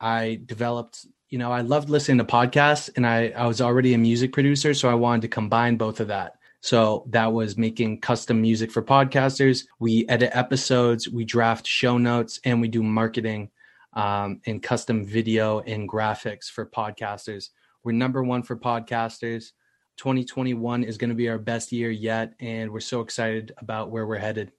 I 0.00 0.40
developed, 0.46 1.06
you 1.28 1.38
know, 1.38 1.52
I 1.52 1.60
loved 1.60 1.90
listening 1.90 2.18
to 2.18 2.24
podcasts 2.24 2.90
and 2.96 3.06
I, 3.06 3.28
I 3.28 3.46
was 3.46 3.60
already 3.60 3.94
a 3.94 3.98
music 3.98 4.32
producer. 4.32 4.74
So 4.74 4.88
I 4.88 4.94
wanted 4.94 5.22
to 5.22 5.28
combine 5.28 5.76
both 5.76 6.00
of 6.00 6.08
that. 6.08 6.36
So 6.60 7.04
that 7.08 7.32
was 7.32 7.56
making 7.56 8.00
custom 8.00 8.40
music 8.40 8.70
for 8.70 8.82
podcasters. 8.82 9.64
We 9.78 10.06
edit 10.08 10.30
episodes, 10.34 11.08
we 11.08 11.24
draft 11.24 11.66
show 11.66 11.96
notes, 11.96 12.38
and 12.44 12.60
we 12.60 12.68
do 12.68 12.82
marketing 12.82 13.50
um, 13.94 14.40
and 14.46 14.62
custom 14.62 15.04
video 15.04 15.60
and 15.60 15.88
graphics 15.88 16.50
for 16.50 16.66
podcasters. 16.66 17.48
We're 17.82 17.92
number 17.92 18.22
one 18.22 18.42
for 18.42 18.56
podcasters. 18.56 19.52
2021 19.96 20.84
is 20.84 20.98
going 20.98 21.08
to 21.10 21.16
be 21.16 21.28
our 21.28 21.38
best 21.38 21.72
year 21.72 21.90
yet, 21.90 22.34
and 22.40 22.70
we're 22.70 22.80
so 22.80 23.00
excited 23.00 23.52
about 23.58 23.90
where 23.90 24.06
we're 24.06 24.16
headed. 24.18 24.52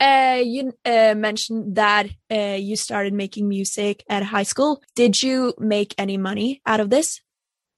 Uh, 0.00 0.40
you 0.44 0.72
uh, 0.84 1.14
mentioned 1.16 1.74
that 1.74 2.08
uh, 2.30 2.56
you 2.58 2.76
started 2.76 3.12
making 3.12 3.48
music 3.48 4.04
at 4.08 4.22
high 4.22 4.44
school. 4.44 4.80
Did 4.94 5.22
you 5.22 5.54
make 5.58 5.94
any 5.98 6.16
money 6.16 6.60
out 6.64 6.80
of 6.80 6.90
this? 6.90 7.20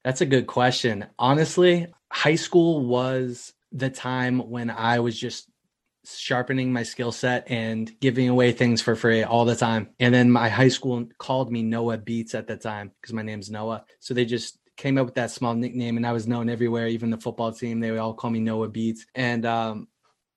That's 0.05 0.21
a 0.21 0.27
good 0.27 0.47
question. 0.47 1.07
Honestly, 1.19 1.87
high 2.11 2.35
school 2.35 2.87
was 2.87 3.53
the 3.73 3.91
time 3.91 4.39
when 4.51 4.71
I 4.71 5.01
was 5.01 5.19
just 5.19 5.49
sharpening 6.05 6.73
my 6.73 6.83
skill 6.83 7.13
set 7.13 7.51
and 7.51 7.91
giving 8.01 8.29
away 8.29 8.53
things 8.53 8.81
for 8.81 8.97
free 8.97 9.23
all 9.23 9.45
the 9.45 9.57
time. 9.57 9.91
And 10.01 10.13
then 10.13 10.31
my 10.31 10.49
high 10.49 10.69
school 10.69 11.07
called 11.19 11.53
me 11.53 11.63
Noah 11.63 11.99
Beats 11.99 12.35
at 12.35 12.47
the 12.47 12.57
time 12.57 12.93
because 13.01 13.13
my 13.13 13.23
name's 13.23 13.51
Noah. 13.51 13.85
So 13.99 14.15
they 14.15 14.25
just 14.25 14.59
came 14.77 14.97
up 14.97 15.07
with 15.07 15.15
that 15.17 15.31
small 15.31 15.55
nickname 15.55 15.99
and 15.99 16.07
I 16.07 16.13
was 16.13 16.27
known 16.27 16.49
everywhere, 16.49 16.89
even 16.89 17.11
the 17.11 17.19
football 17.19 17.53
team. 17.53 17.81
They 17.81 17.91
would 17.91 18.01
all 18.01 18.15
call 18.15 18.31
me 18.31 18.41
Noah 18.41 18.69
Beats. 18.69 19.05
And 19.15 19.45
um, 19.45 19.89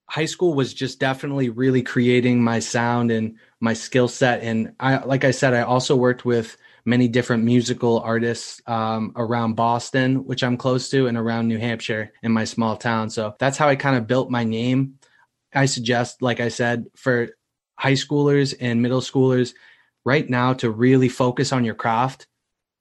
high 0.08 0.26
school 0.26 0.54
was 0.54 0.74
just 0.74 1.00
definitely 1.00 1.50
really 1.50 1.82
creating 1.82 2.44
my 2.44 2.60
sound 2.60 3.12
and 3.12 3.38
my 3.60 3.74
skill 3.74 4.08
set. 4.08 4.44
And 4.44 4.74
I, 4.80 4.98
like 4.98 5.24
I 5.24 5.32
said, 5.32 5.54
I 5.54 5.62
also 5.62 5.96
worked 5.96 6.26
with 6.26 6.58
many 6.86 7.08
different 7.08 7.44
musical 7.44 8.00
artists 8.00 8.62
um, 8.68 9.14
around 9.16 9.56
Boston, 9.56 10.26
which 10.26 10.44
I'm 10.44 10.58
close 10.58 10.90
to, 10.90 11.08
and 11.08 11.18
around 11.18 11.48
New 11.48 11.58
Hampshire 11.58 12.12
in 12.22 12.32
my 12.32 12.44
small 12.44 12.76
town. 12.76 13.10
So 13.10 13.36
that's 13.40 13.58
how 13.58 13.70
I 13.70 13.76
kind 13.76 13.96
of 13.96 14.08
built 14.08 14.30
my 14.30 14.44
name. 14.44 14.96
I 15.54 15.66
suggest, 15.66 16.22
like 16.22 16.40
I 16.40 16.50
said, 16.50 16.86
for 16.96 17.30
high 17.78 17.94
schoolers 17.94 18.54
and 18.60 18.82
middle 18.82 19.02
schoolers 19.02 19.54
right 20.06 20.30
now 20.30 20.54
to 20.54 20.70
really 20.70 21.10
focus 21.10 21.54
on 21.54 21.64
your 21.64 21.76
craft 21.76 22.28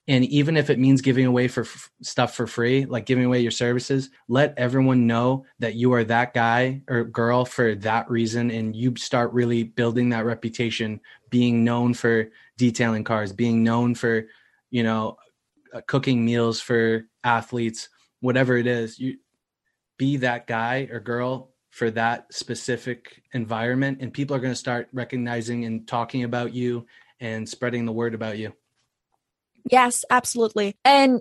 and 0.09 0.25
even 0.25 0.57
if 0.57 0.69
it 0.69 0.79
means 0.79 1.01
giving 1.01 1.27
away 1.27 1.47
for 1.47 1.63
f- 1.63 1.91
stuff 2.03 2.35
for 2.35 2.47
free 2.47 2.85
like 2.87 3.07
giving 3.07 3.25
away 3.25 3.41
your 3.41 3.51
services 3.51 4.11
let 4.29 4.55
everyone 4.57 5.07
know 5.07 5.45
that 5.59 5.75
you 5.75 5.93
are 5.93 6.05
that 6.05 6.35
guy 6.35 6.83
or 6.89 7.05
girl 7.05 7.45
for 7.45 7.75
that 7.77 8.11
reason 8.11 8.51
and 8.51 8.75
you 8.75 8.95
start 8.97 9.33
really 9.33 9.63
building 9.63 10.09
that 10.09 10.25
reputation 10.25 11.01
being 11.31 11.63
known 11.65 11.95
for 11.95 12.29
detailing 12.57 13.05
cars 13.05 13.33
being 13.33 13.63
known 13.63 13.95
for 13.95 14.25
you 14.71 14.83
know 14.83 15.17
uh, 15.75 15.81
cooking 15.87 16.25
meals 16.25 16.61
for 16.61 17.05
athletes 17.25 17.89
whatever 18.21 18.57
it 18.57 18.67
is 18.67 18.99
you 18.99 19.17
be 19.99 20.17
that 20.17 20.47
guy 20.47 20.89
or 20.91 20.99
girl 20.99 21.51
for 21.71 21.91
that 21.91 22.27
specific 22.33 23.23
environment 23.33 23.99
and 24.01 24.13
people 24.13 24.35
are 24.37 24.41
going 24.41 24.53
to 24.53 24.57
start 24.57 24.89
recognizing 24.93 25.65
and 25.65 25.87
talking 25.87 26.25
about 26.25 26.53
you 26.53 26.85
and 27.21 27.49
spreading 27.49 27.87
the 27.87 27.93
word 27.93 28.15
about 28.15 28.37
you 28.37 28.53
Yes, 29.71 30.05
absolutely. 30.11 30.77
And 30.85 31.21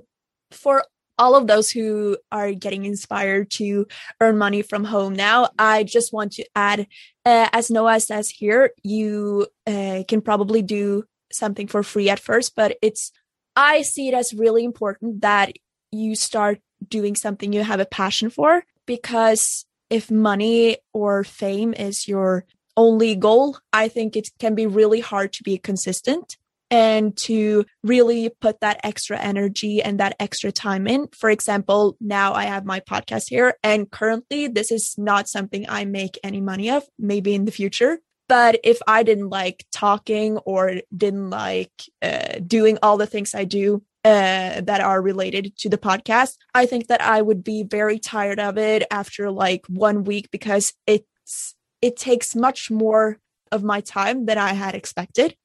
for 0.51 0.83
all 1.17 1.35
of 1.35 1.47
those 1.47 1.69
who 1.69 2.17
are 2.31 2.51
getting 2.51 2.85
inspired 2.85 3.51
to 3.51 3.85
earn 4.19 4.37
money 4.37 4.61
from 4.61 4.83
home 4.83 5.13
now, 5.13 5.49
I 5.59 5.83
just 5.83 6.11
want 6.11 6.33
to 6.33 6.45
add, 6.55 6.87
uh, 7.25 7.49
as 7.53 7.69
Noah 7.69 7.99
says 7.99 8.29
here, 8.29 8.71
you 8.83 9.47
uh, 9.67 10.03
can 10.07 10.21
probably 10.21 10.61
do 10.61 11.03
something 11.31 11.67
for 11.67 11.83
free 11.83 12.09
at 12.09 12.19
first, 12.19 12.55
but 12.55 12.77
it's, 12.81 13.11
I 13.55 13.83
see 13.83 14.07
it 14.07 14.13
as 14.13 14.33
really 14.33 14.63
important 14.63 15.21
that 15.21 15.53
you 15.91 16.15
start 16.15 16.59
doing 16.87 17.15
something 17.15 17.53
you 17.53 17.63
have 17.63 17.79
a 17.79 17.85
passion 17.85 18.29
for 18.29 18.63
because 18.87 19.65
if 19.89 20.09
money 20.09 20.77
or 20.93 21.23
fame 21.23 21.73
is 21.73 22.07
your 22.07 22.45
only 22.75 23.15
goal, 23.15 23.57
I 23.71 23.89
think 23.89 24.15
it 24.15 24.29
can 24.39 24.55
be 24.55 24.65
really 24.65 25.01
hard 25.01 25.33
to 25.33 25.43
be 25.43 25.57
consistent 25.57 26.37
and 26.71 27.15
to 27.17 27.65
really 27.83 28.29
put 28.39 28.61
that 28.61 28.79
extra 28.83 29.19
energy 29.19 29.83
and 29.83 29.99
that 29.99 30.15
extra 30.19 30.51
time 30.51 30.87
in. 30.87 31.07
For 31.15 31.29
example, 31.29 31.97
now 31.99 32.33
I 32.33 32.45
have 32.45 32.65
my 32.65 32.79
podcast 32.79 33.25
here, 33.27 33.55
and 33.61 33.91
currently 33.91 34.47
this 34.47 34.71
is 34.71 34.95
not 34.97 35.27
something 35.27 35.65
I 35.67 35.85
make 35.85 36.17
any 36.23 36.41
money 36.41 36.71
of, 36.71 36.83
maybe 36.97 37.35
in 37.35 37.45
the 37.45 37.51
future. 37.51 37.99
But 38.29 38.61
if 38.63 38.79
I 38.87 39.03
didn't 39.03 39.29
like 39.29 39.65
talking 39.73 40.37
or 40.39 40.75
didn't 40.95 41.29
like 41.29 41.73
uh, 42.01 42.39
doing 42.47 42.77
all 42.81 42.95
the 42.95 43.05
things 43.05 43.35
I 43.35 43.43
do 43.43 43.83
uh, 44.05 44.61
that 44.61 44.79
are 44.79 45.01
related 45.01 45.57
to 45.57 45.69
the 45.69 45.77
podcast, 45.77 46.37
I 46.55 46.65
think 46.65 46.87
that 46.87 47.01
I 47.01 47.21
would 47.21 47.43
be 47.43 47.63
very 47.63 47.99
tired 47.99 48.39
of 48.39 48.57
it 48.57 48.83
after 48.89 49.29
like 49.29 49.65
one 49.67 50.05
week 50.05 50.29
because 50.31 50.73
it's 50.87 51.55
it 51.81 51.97
takes 51.97 52.33
much 52.33 52.71
more 52.71 53.17
of 53.51 53.63
my 53.63 53.81
time 53.81 54.25
than 54.27 54.37
I 54.37 54.53
had 54.53 54.75
expected. 54.75 55.35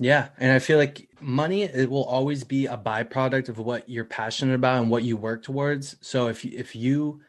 Yeah, 0.00 0.28
and 0.38 0.52
I 0.52 0.60
feel 0.60 0.78
like 0.78 1.08
money 1.20 1.64
it 1.64 1.90
will 1.90 2.04
always 2.04 2.44
be 2.44 2.66
a 2.66 2.76
byproduct 2.76 3.48
of 3.48 3.58
what 3.58 3.88
you're 3.88 4.04
passionate 4.04 4.54
about 4.54 4.80
and 4.80 4.90
what 4.90 5.02
you 5.02 5.16
work 5.16 5.42
towards. 5.42 5.96
So 6.00 6.28
if 6.28 6.44
if 6.44 6.76
you 6.76 7.20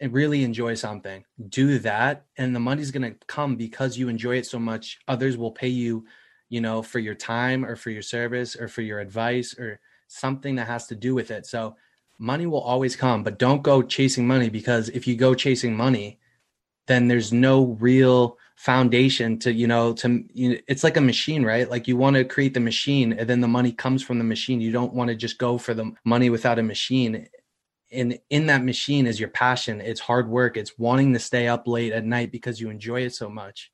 really 0.00 0.44
enjoy 0.44 0.74
something, 0.74 1.24
do 1.48 1.78
that 1.80 2.26
and 2.36 2.54
the 2.54 2.60
money's 2.60 2.92
going 2.92 3.10
to 3.12 3.18
come 3.26 3.56
because 3.56 3.98
you 3.98 4.08
enjoy 4.08 4.36
it 4.36 4.46
so 4.46 4.58
much. 4.58 4.98
Others 5.08 5.36
will 5.36 5.50
pay 5.50 5.68
you, 5.68 6.06
you 6.48 6.60
know, 6.60 6.82
for 6.82 7.00
your 7.00 7.16
time 7.16 7.64
or 7.64 7.74
for 7.74 7.90
your 7.90 8.02
service 8.02 8.54
or 8.54 8.68
for 8.68 8.82
your 8.82 9.00
advice 9.00 9.58
or 9.58 9.80
something 10.06 10.54
that 10.56 10.68
has 10.68 10.86
to 10.88 10.94
do 10.94 11.16
with 11.16 11.32
it. 11.32 11.46
So 11.46 11.76
money 12.18 12.46
will 12.46 12.60
always 12.60 12.94
come, 12.94 13.24
but 13.24 13.38
don't 13.40 13.62
go 13.62 13.82
chasing 13.82 14.26
money 14.26 14.48
because 14.50 14.88
if 14.90 15.06
you 15.08 15.16
go 15.16 15.34
chasing 15.34 15.76
money, 15.76 16.20
then 16.86 17.08
there's 17.08 17.32
no 17.32 17.76
real 17.80 18.38
foundation 18.58 19.38
to 19.38 19.52
you 19.52 19.68
know 19.68 19.92
to 19.92 20.24
you 20.34 20.50
know, 20.50 20.56
it's 20.66 20.82
like 20.82 20.96
a 20.96 21.00
machine 21.00 21.44
right? 21.44 21.70
Like 21.70 21.86
you 21.86 21.96
want 21.96 22.16
to 22.16 22.24
create 22.24 22.54
the 22.54 22.60
machine 22.60 23.12
and 23.12 23.30
then 23.30 23.40
the 23.40 23.46
money 23.46 23.70
comes 23.70 24.02
from 24.02 24.18
the 24.18 24.24
machine. 24.24 24.60
You 24.60 24.72
don't 24.72 24.92
want 24.92 25.10
to 25.10 25.14
just 25.14 25.38
go 25.38 25.58
for 25.58 25.74
the 25.74 25.92
money 26.04 26.28
without 26.28 26.58
a 26.58 26.62
machine. 26.64 27.28
And 27.92 28.18
in 28.30 28.46
that 28.46 28.64
machine 28.64 29.06
is 29.06 29.20
your 29.20 29.28
passion. 29.28 29.80
It's 29.80 30.00
hard 30.00 30.28
work. 30.28 30.56
It's 30.56 30.76
wanting 30.76 31.12
to 31.12 31.20
stay 31.20 31.46
up 31.46 31.68
late 31.68 31.92
at 31.92 32.04
night 32.04 32.32
because 32.32 32.60
you 32.60 32.68
enjoy 32.68 33.02
it 33.02 33.14
so 33.14 33.30
much. 33.30 33.70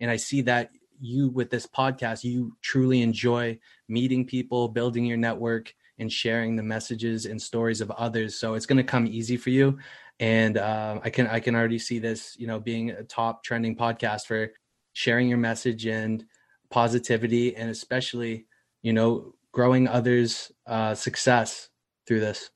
And 0.00 0.10
i 0.10 0.16
see 0.16 0.42
that 0.42 0.70
you 1.00 1.30
with 1.30 1.50
this 1.50 1.66
podcast 1.66 2.24
you 2.24 2.56
truly 2.62 3.02
enjoy 3.02 3.58
meeting 3.88 4.24
people 4.26 4.68
building 4.68 5.04
your 5.04 5.18
network 5.18 5.74
and 5.98 6.12
sharing 6.12 6.56
the 6.56 6.62
messages 6.62 7.24
and 7.24 7.40
stories 7.40 7.80
of 7.80 7.90
others. 7.92 8.38
So 8.38 8.52
it's 8.52 8.66
going 8.66 8.76
to 8.76 8.84
come 8.84 9.06
easy 9.06 9.38
for 9.38 9.48
you 9.48 9.78
and 10.18 10.56
uh, 10.56 11.00
I 11.02 11.10
can 11.10 11.26
I 11.26 11.40
can 11.40 11.54
already 11.54 11.78
see 11.78 11.98
this, 11.98 12.36
you 12.38 12.46
know, 12.46 12.58
being 12.58 12.90
a 12.90 13.02
top 13.02 13.44
trending 13.44 13.76
podcast 13.76 14.26
for 14.26 14.50
sharing 14.92 15.28
your 15.28 15.38
message 15.38 15.86
and 15.86 16.24
positivity, 16.70 17.54
and 17.54 17.70
especially, 17.70 18.46
you 18.82 18.92
know, 18.92 19.34
growing 19.52 19.88
others' 19.88 20.50
uh, 20.66 20.94
success 20.94 21.68
through 22.06 22.20
this. 22.20 22.50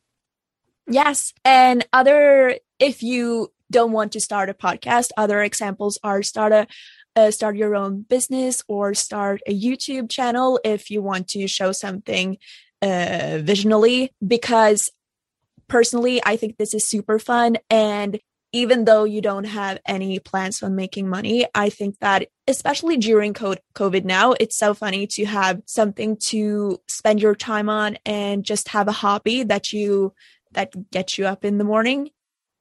Yes, 0.88 1.33
and 1.45 1.87
other 1.93 2.59
if 2.79 3.02
you 3.02 3.52
don't 3.71 3.93
want 3.93 4.12
to 4.12 4.21
start 4.21 4.49
a 4.49 4.55
podcast, 4.55 5.11
other 5.17 5.43
examples 5.43 5.99
are 6.02 6.23
start 6.23 6.52
a 6.52 6.67
uh, 7.17 7.31
start 7.31 7.57
your 7.57 7.75
own 7.76 8.02
business 8.02 8.62
or 8.69 8.95
start 8.95 9.40
a 9.47 9.59
YouTube 9.59 10.09
channel 10.09 10.61
if 10.64 10.90
you 10.90 11.02
want 11.02 11.29
to 11.29 11.47
show 11.49 11.73
something 11.73 12.38
uh, 12.83 13.38
because 14.26 14.90
personally, 15.71 16.21
I 16.25 16.37
think 16.37 16.59
this 16.59 16.75
is 16.75 16.87
super 16.87 17.19
fun. 17.19 17.57
And 17.71 18.21
even 18.53 18.85
though 18.85 19.05
you 19.05 19.21
don't 19.21 19.45
have 19.45 19.79
any 19.87 20.19
plans 20.19 20.62
on 20.62 20.75
making 20.75 21.09
money, 21.09 21.47
I 21.55 21.71
think 21.71 21.99
that 22.00 22.27
especially 22.49 22.97
during 22.97 23.33
COVID 23.33 24.05
now, 24.05 24.33
it's 24.41 24.59
so 24.59 24.75
funny 24.75 25.07
to 25.07 25.25
have 25.25 25.62
something 25.67 26.17
to 26.29 26.81
spend 26.89 27.23
your 27.23 27.37
time 27.37 27.69
on 27.69 27.97
and 28.05 28.45
just 28.45 28.69
have 28.69 28.89
a 28.89 28.93
hobby 28.93 29.45
that 29.45 29.73
you 29.73 30.12
that 30.53 30.91
gets 30.91 31.17
you 31.17 31.27
up 31.27 31.45
in 31.45 31.59
the 31.59 31.65
morning. 31.65 32.11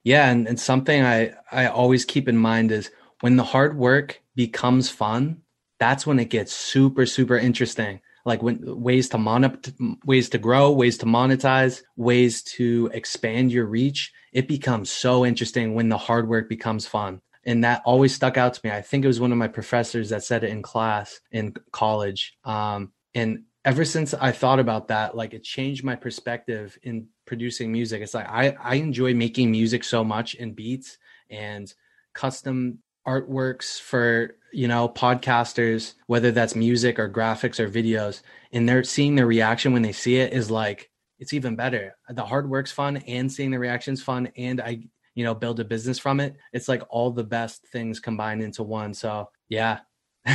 Yeah, 0.04 0.30
and, 0.30 0.48
and 0.48 0.60
something 0.60 1.04
I 1.04 1.34
I 1.52 1.66
always 1.66 2.06
keep 2.06 2.30
in 2.30 2.38
mind 2.38 2.72
is 2.72 2.92
when 3.22 3.36
the 3.36 3.44
hard 3.44 3.76
work 3.76 4.22
becomes 4.36 4.92
fun, 4.92 5.42
that's 5.80 6.06
when 6.06 6.20
it 6.20 6.30
gets 6.30 6.54
super 6.54 7.08
super 7.08 7.38
interesting 7.38 8.00
like 8.30 8.42
when 8.42 8.60
ways 8.64 9.10
to 9.10 9.18
mon 9.18 9.60
ways 10.06 10.30
to 10.30 10.38
grow 10.38 10.72
ways 10.72 10.98
to 11.00 11.06
monetize 11.06 11.82
ways 11.98 12.42
to 12.44 12.90
expand 12.94 13.52
your 13.52 13.66
reach 13.66 14.14
it 14.32 14.48
becomes 14.48 14.90
so 14.90 15.26
interesting 15.26 15.74
when 15.74 15.90
the 15.90 15.98
hard 15.98 16.28
work 16.28 16.50
becomes 16.50 16.86
fun. 16.86 17.22
And 17.46 17.64
that 17.64 17.82
always 17.86 18.14
stuck 18.14 18.38
out 18.38 18.54
to 18.54 18.62
me. 18.64 18.72
I 18.72 18.82
think 18.82 19.04
it 19.04 19.08
was 19.08 19.20
one 19.20 19.32
of 19.32 19.38
my 19.38 19.48
professors 19.48 20.10
that 20.10 20.24
said 20.24 20.44
it 20.44 20.52
in 20.52 20.62
class 20.62 21.20
in 21.32 21.54
college. 21.72 22.38
Um, 22.44 22.92
and 23.16 23.44
ever 23.66 23.84
since 23.84 24.14
i 24.14 24.32
thought 24.32 24.58
about 24.58 24.88
that 24.88 25.18
like 25.18 25.34
it 25.34 25.44
changed 25.44 25.84
my 25.84 25.96
perspective 25.96 26.78
in 26.84 27.08
producing 27.26 27.72
music. 27.72 28.02
It's 28.02 28.14
like 28.14 28.30
i 28.30 28.56
i 28.62 28.76
enjoy 28.76 29.14
making 29.14 29.52
music 29.52 29.84
so 29.84 30.04
much 30.04 30.36
in 30.36 30.54
beats 30.54 30.98
and 31.30 31.72
custom 32.14 32.80
artworks 33.06 33.80
for 33.80 34.38
you 34.52 34.68
know 34.68 34.90
podcasters 34.90 35.94
whether 36.08 36.32
that's 36.32 36.56
music 36.56 37.00
or 37.00 37.10
graphics 37.10 37.60
or 37.60 37.70
videos 37.70 38.22
and 38.52 38.68
they're 38.68 38.84
seeing 38.84 39.16
their 39.16 39.28
reaction 39.28 39.74
when 39.74 39.82
they 39.82 39.92
see 39.92 40.18
it 40.18 40.34
is 40.34 40.50
like 40.50 40.90
it's 41.20 41.34
even 41.34 41.56
better 41.56 41.96
the 42.10 42.26
hard 42.26 42.50
work's 42.50 42.72
fun 42.72 42.98
and 42.98 43.32
seeing 43.32 43.52
the 43.52 43.60
reactions 43.60 44.02
fun 44.02 44.30
and 44.38 44.62
i 44.62 44.80
you 45.16 45.24
know 45.24 45.36
build 45.36 45.60
a 45.60 45.66
business 45.66 46.00
from 46.00 46.20
it 46.20 46.36
it's 46.54 46.68
like 46.68 46.82
all 46.90 47.12
the 47.12 47.24
best 47.24 47.66
things 47.68 48.00
combined 48.00 48.42
into 48.42 48.64
one 48.64 48.94
so 48.94 49.30
yeah 49.50 49.80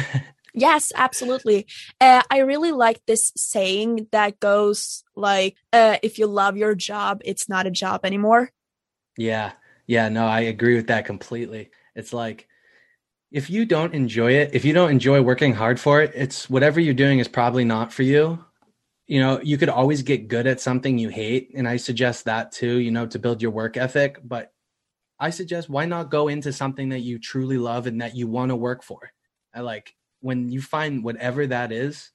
Yes, 0.57 0.93
absolutely. 0.95 1.67
Uh, 2.01 2.23
I 2.31 2.39
really 2.39 2.71
like 2.71 3.05
this 3.07 3.33
saying 3.37 4.07
that 4.13 4.39
goes 4.39 5.03
like, 5.17 5.57
uh, 5.73 5.97
if 6.01 6.17
you 6.17 6.29
love 6.29 6.57
your 6.57 6.77
job, 6.77 7.21
it's 7.25 7.49
not 7.49 7.67
a 7.67 7.73
job 7.73 8.05
anymore. 8.05 8.53
Yeah. 9.19 9.53
Yeah. 9.89 10.09
No, 10.09 10.27
I 10.27 10.43
agree 10.43 10.77
with 10.77 10.87
that 10.87 11.07
completely. 11.07 11.71
It's 11.97 12.13
like, 12.13 12.47
if 13.35 13.51
you 13.51 13.67
don't 13.67 13.95
enjoy 13.95 14.31
it, 14.35 14.51
if 14.53 14.65
you 14.65 14.73
don't 14.73 14.93
enjoy 14.93 15.21
working 15.21 15.53
hard 15.53 15.81
for 15.81 16.01
it, 16.01 16.13
it's 16.15 16.49
whatever 16.49 16.79
you're 16.79 16.95
doing 16.95 17.19
is 17.19 17.27
probably 17.27 17.65
not 17.65 17.93
for 17.93 18.05
you. 18.05 18.39
You 19.09 19.21
know, 19.21 19.41
you 19.43 19.59
could 19.59 19.69
always 19.69 20.03
get 20.03 20.29
good 20.29 20.47
at 20.47 20.61
something 20.61 20.99
you 20.99 21.09
hate. 21.09 21.51
And 21.53 21.67
I 21.67 21.79
suggest 21.79 22.27
that 22.27 22.53
too, 22.53 22.79
you 22.79 22.93
know, 22.93 23.07
to 23.07 23.19
build 23.19 23.43
your 23.43 23.51
work 23.51 23.77
ethic. 23.77 24.21
But 24.23 24.53
I 25.19 25.31
suggest 25.31 25.69
why 25.69 25.85
not 25.85 26.13
go 26.13 26.29
into 26.29 26.53
something 26.53 26.91
that 26.91 27.01
you 27.01 27.19
truly 27.19 27.59
love 27.59 27.89
and 27.89 28.01
that 28.01 28.15
you 28.15 28.29
want 28.29 28.51
to 28.51 28.57
work 28.57 28.85
for? 28.85 29.11
I 29.53 29.63
like 29.63 29.97
when 30.21 30.49
you 30.49 30.63
find 30.63 31.03
whatever 31.03 31.45
that 31.49 31.73
is, 31.73 32.13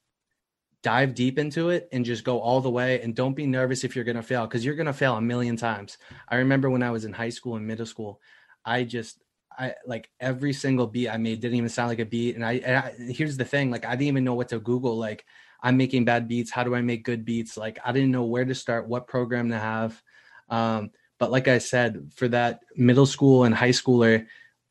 dive 0.83 1.15
deep 1.15 1.37
into 1.37 1.69
it 1.69 1.89
and 1.91 2.05
just 2.05 2.23
go 2.23 2.39
all 2.39 2.61
the 2.61 2.69
way 2.69 3.01
and 3.01 3.13
don't 3.13 3.35
be 3.35 3.45
nervous 3.45 3.83
if 3.83 3.93
you're 3.93 4.05
going 4.05 4.15
to 4.15 4.23
fail 4.23 4.47
because 4.47 4.63
you're 4.63 4.75
going 4.75 4.85
to 4.85 4.93
fail 4.93 5.17
a 5.17 5.21
million 5.21 5.57
times. 5.57 5.97
I 6.29 6.37
remember 6.37 6.69
when 6.69 6.81
I 6.81 6.91
was 6.91 7.03
in 7.03 7.11
high 7.11 7.27
school 7.27 7.57
and 7.57 7.67
middle 7.67 7.85
school, 7.85 8.21
I 8.63 8.85
just 8.85 9.19
I 9.59 9.73
like 9.85 10.09
every 10.21 10.53
single 10.53 10.87
beat 10.87 11.09
I 11.09 11.17
made 11.17 11.41
didn't 11.41 11.57
even 11.57 11.69
sound 11.69 11.89
like 11.89 11.99
a 11.99 12.05
beat. 12.05 12.35
And 12.35 12.45
I, 12.45 12.53
and 12.53 12.77
I, 12.77 12.93
here's 13.11 13.35
the 13.35 13.45
thing, 13.45 13.69
like 13.69 13.85
I 13.85 13.91
didn't 13.91 14.07
even 14.07 14.23
know 14.23 14.33
what 14.33 14.49
to 14.49 14.59
Google. 14.59 14.97
Like 14.97 15.25
I'm 15.61 15.75
making 15.75 16.05
bad 16.05 16.29
beats. 16.29 16.49
How 16.49 16.63
do 16.63 16.73
I 16.73 16.81
make 16.81 17.03
good 17.03 17.25
beats? 17.25 17.57
Like 17.57 17.77
I 17.83 17.91
didn't 17.91 18.11
know 18.11 18.23
where 18.23 18.45
to 18.45 18.55
start, 18.55 18.87
what 18.87 19.07
program 19.07 19.49
to 19.49 19.59
have. 19.59 20.01
Um, 20.49 20.91
but 21.19 21.29
like 21.29 21.49
I 21.49 21.57
said, 21.57 22.11
for 22.15 22.29
that 22.29 22.61
middle 22.77 23.05
school 23.05 23.43
and 23.43 23.53
high 23.53 23.69
schooler, 23.69 24.25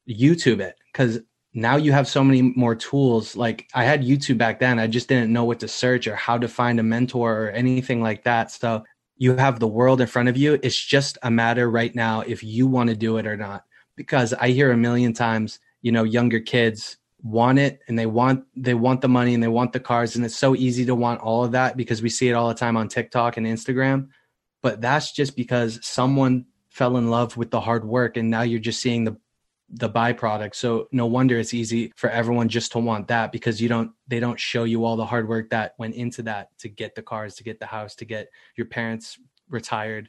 YouTube 0.08 0.60
it 0.60 0.76
because 0.90 1.20
now 1.52 1.76
you 1.76 1.92
have 1.92 2.08
so 2.08 2.24
many 2.24 2.40
more 2.40 2.74
tools. 2.74 3.36
Like 3.36 3.68
I 3.74 3.84
had 3.84 4.02
YouTube 4.02 4.38
back 4.38 4.58
then, 4.58 4.78
I 4.78 4.86
just 4.86 5.08
didn't 5.08 5.32
know 5.32 5.44
what 5.44 5.60
to 5.60 5.68
search 5.68 6.06
or 6.06 6.16
how 6.16 6.38
to 6.38 6.48
find 6.48 6.80
a 6.80 6.82
mentor 6.82 7.42
or 7.42 7.50
anything 7.50 8.00
like 8.00 8.24
that. 8.24 8.50
So 8.50 8.84
you 9.18 9.36
have 9.36 9.60
the 9.60 9.68
world 9.68 10.00
in 10.00 10.06
front 10.06 10.30
of 10.30 10.38
you. 10.38 10.58
It's 10.62 10.82
just 10.82 11.18
a 11.22 11.30
matter 11.30 11.70
right 11.70 11.94
now 11.94 12.22
if 12.22 12.42
you 12.42 12.66
want 12.66 12.88
to 12.88 12.96
do 12.96 13.18
it 13.18 13.26
or 13.26 13.36
not 13.36 13.64
because 13.98 14.32
I 14.32 14.50
hear 14.50 14.70
a 14.70 14.76
million 14.76 15.12
times, 15.12 15.58
you 15.82 15.92
know, 15.92 16.04
younger 16.04 16.38
kids 16.38 16.96
want 17.22 17.58
it 17.58 17.80
and 17.88 17.98
they 17.98 18.06
want 18.06 18.44
they 18.56 18.74
want 18.74 19.00
the 19.00 19.08
money 19.08 19.34
and 19.34 19.42
they 19.42 19.48
want 19.48 19.72
the 19.72 19.80
cars 19.80 20.14
and 20.14 20.24
it's 20.24 20.36
so 20.36 20.54
easy 20.54 20.86
to 20.86 20.94
want 20.94 21.20
all 21.20 21.44
of 21.44 21.50
that 21.50 21.76
because 21.76 22.00
we 22.00 22.08
see 22.08 22.28
it 22.28 22.32
all 22.32 22.46
the 22.46 22.54
time 22.54 22.76
on 22.76 22.88
TikTok 22.88 23.36
and 23.36 23.44
Instagram. 23.44 24.08
But 24.62 24.80
that's 24.80 25.12
just 25.12 25.36
because 25.36 25.80
someone 25.82 26.46
fell 26.70 26.96
in 26.96 27.10
love 27.10 27.36
with 27.36 27.50
the 27.50 27.60
hard 27.60 27.84
work 27.84 28.16
and 28.16 28.30
now 28.30 28.42
you're 28.42 28.60
just 28.60 28.80
seeing 28.80 29.04
the 29.04 29.16
the 29.70 29.90
byproduct. 29.90 30.54
So 30.54 30.88
no 30.92 31.06
wonder 31.06 31.38
it's 31.38 31.52
easy 31.52 31.92
for 31.96 32.08
everyone 32.08 32.48
just 32.48 32.72
to 32.72 32.78
want 32.78 33.08
that 33.08 33.32
because 33.32 33.60
you 33.60 33.68
don't 33.68 33.90
they 34.06 34.20
don't 34.20 34.38
show 34.38 34.62
you 34.62 34.84
all 34.84 34.96
the 34.96 35.04
hard 35.04 35.28
work 35.28 35.50
that 35.50 35.74
went 35.76 35.96
into 35.96 36.22
that 36.22 36.56
to 36.60 36.68
get 36.68 36.94
the 36.94 37.02
cars, 37.02 37.34
to 37.34 37.44
get 37.44 37.58
the 37.58 37.66
house, 37.66 37.96
to 37.96 38.04
get 38.04 38.28
your 38.56 38.66
parents 38.66 39.18
retired. 39.50 40.08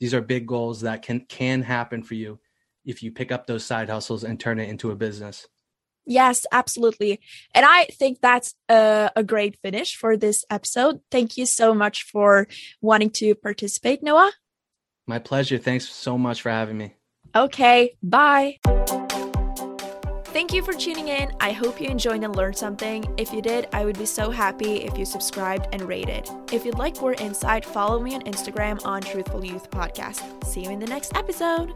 These 0.00 0.12
are 0.12 0.20
big 0.20 0.48
goals 0.48 0.80
that 0.80 1.02
can 1.02 1.20
can 1.26 1.62
happen 1.62 2.02
for 2.02 2.14
you 2.14 2.40
if 2.88 3.02
you 3.02 3.12
pick 3.12 3.30
up 3.30 3.46
those 3.46 3.64
side 3.64 3.88
hustles 3.90 4.24
and 4.24 4.40
turn 4.40 4.58
it 4.58 4.68
into 4.68 4.90
a 4.90 4.96
business. 4.96 5.46
Yes, 6.06 6.46
absolutely. 6.50 7.20
And 7.54 7.66
I 7.68 7.84
think 7.84 8.20
that's 8.22 8.54
a, 8.70 9.10
a, 9.14 9.22
great 9.22 9.58
finish 9.60 9.94
for 9.94 10.16
this 10.16 10.42
episode. 10.48 11.00
Thank 11.10 11.36
you 11.36 11.44
so 11.44 11.74
much 11.74 12.04
for 12.04 12.48
wanting 12.80 13.10
to 13.10 13.34
participate, 13.34 14.02
Noah. 14.02 14.32
My 15.06 15.18
pleasure. 15.18 15.58
Thanks 15.58 15.86
so 15.86 16.16
much 16.16 16.40
for 16.40 16.50
having 16.50 16.78
me. 16.78 16.94
Okay, 17.36 17.94
bye. 18.02 18.56
Thank 20.24 20.54
you 20.54 20.62
for 20.62 20.72
tuning 20.72 21.08
in. 21.08 21.30
I 21.40 21.52
hope 21.52 21.80
you 21.80 21.88
enjoyed 21.88 22.24
and 22.24 22.34
learned 22.34 22.56
something. 22.56 23.04
If 23.18 23.32
you 23.32 23.42
did, 23.42 23.68
I 23.72 23.84
would 23.84 23.98
be 23.98 24.06
so 24.06 24.30
happy 24.30 24.76
if 24.76 24.96
you 24.96 25.04
subscribed 25.04 25.68
and 25.72 25.82
rated. 25.82 26.26
If 26.52 26.64
you'd 26.64 26.78
like 26.78 27.00
more 27.02 27.14
insight, 27.14 27.66
follow 27.66 28.00
me 28.00 28.14
on 28.14 28.22
Instagram 28.22 28.84
on 28.86 29.02
Truthful 29.02 29.44
Youth 29.44 29.70
Podcast. 29.70 30.44
See 30.44 30.62
you 30.62 30.70
in 30.70 30.78
the 30.78 30.86
next 30.86 31.14
episode. 31.16 31.74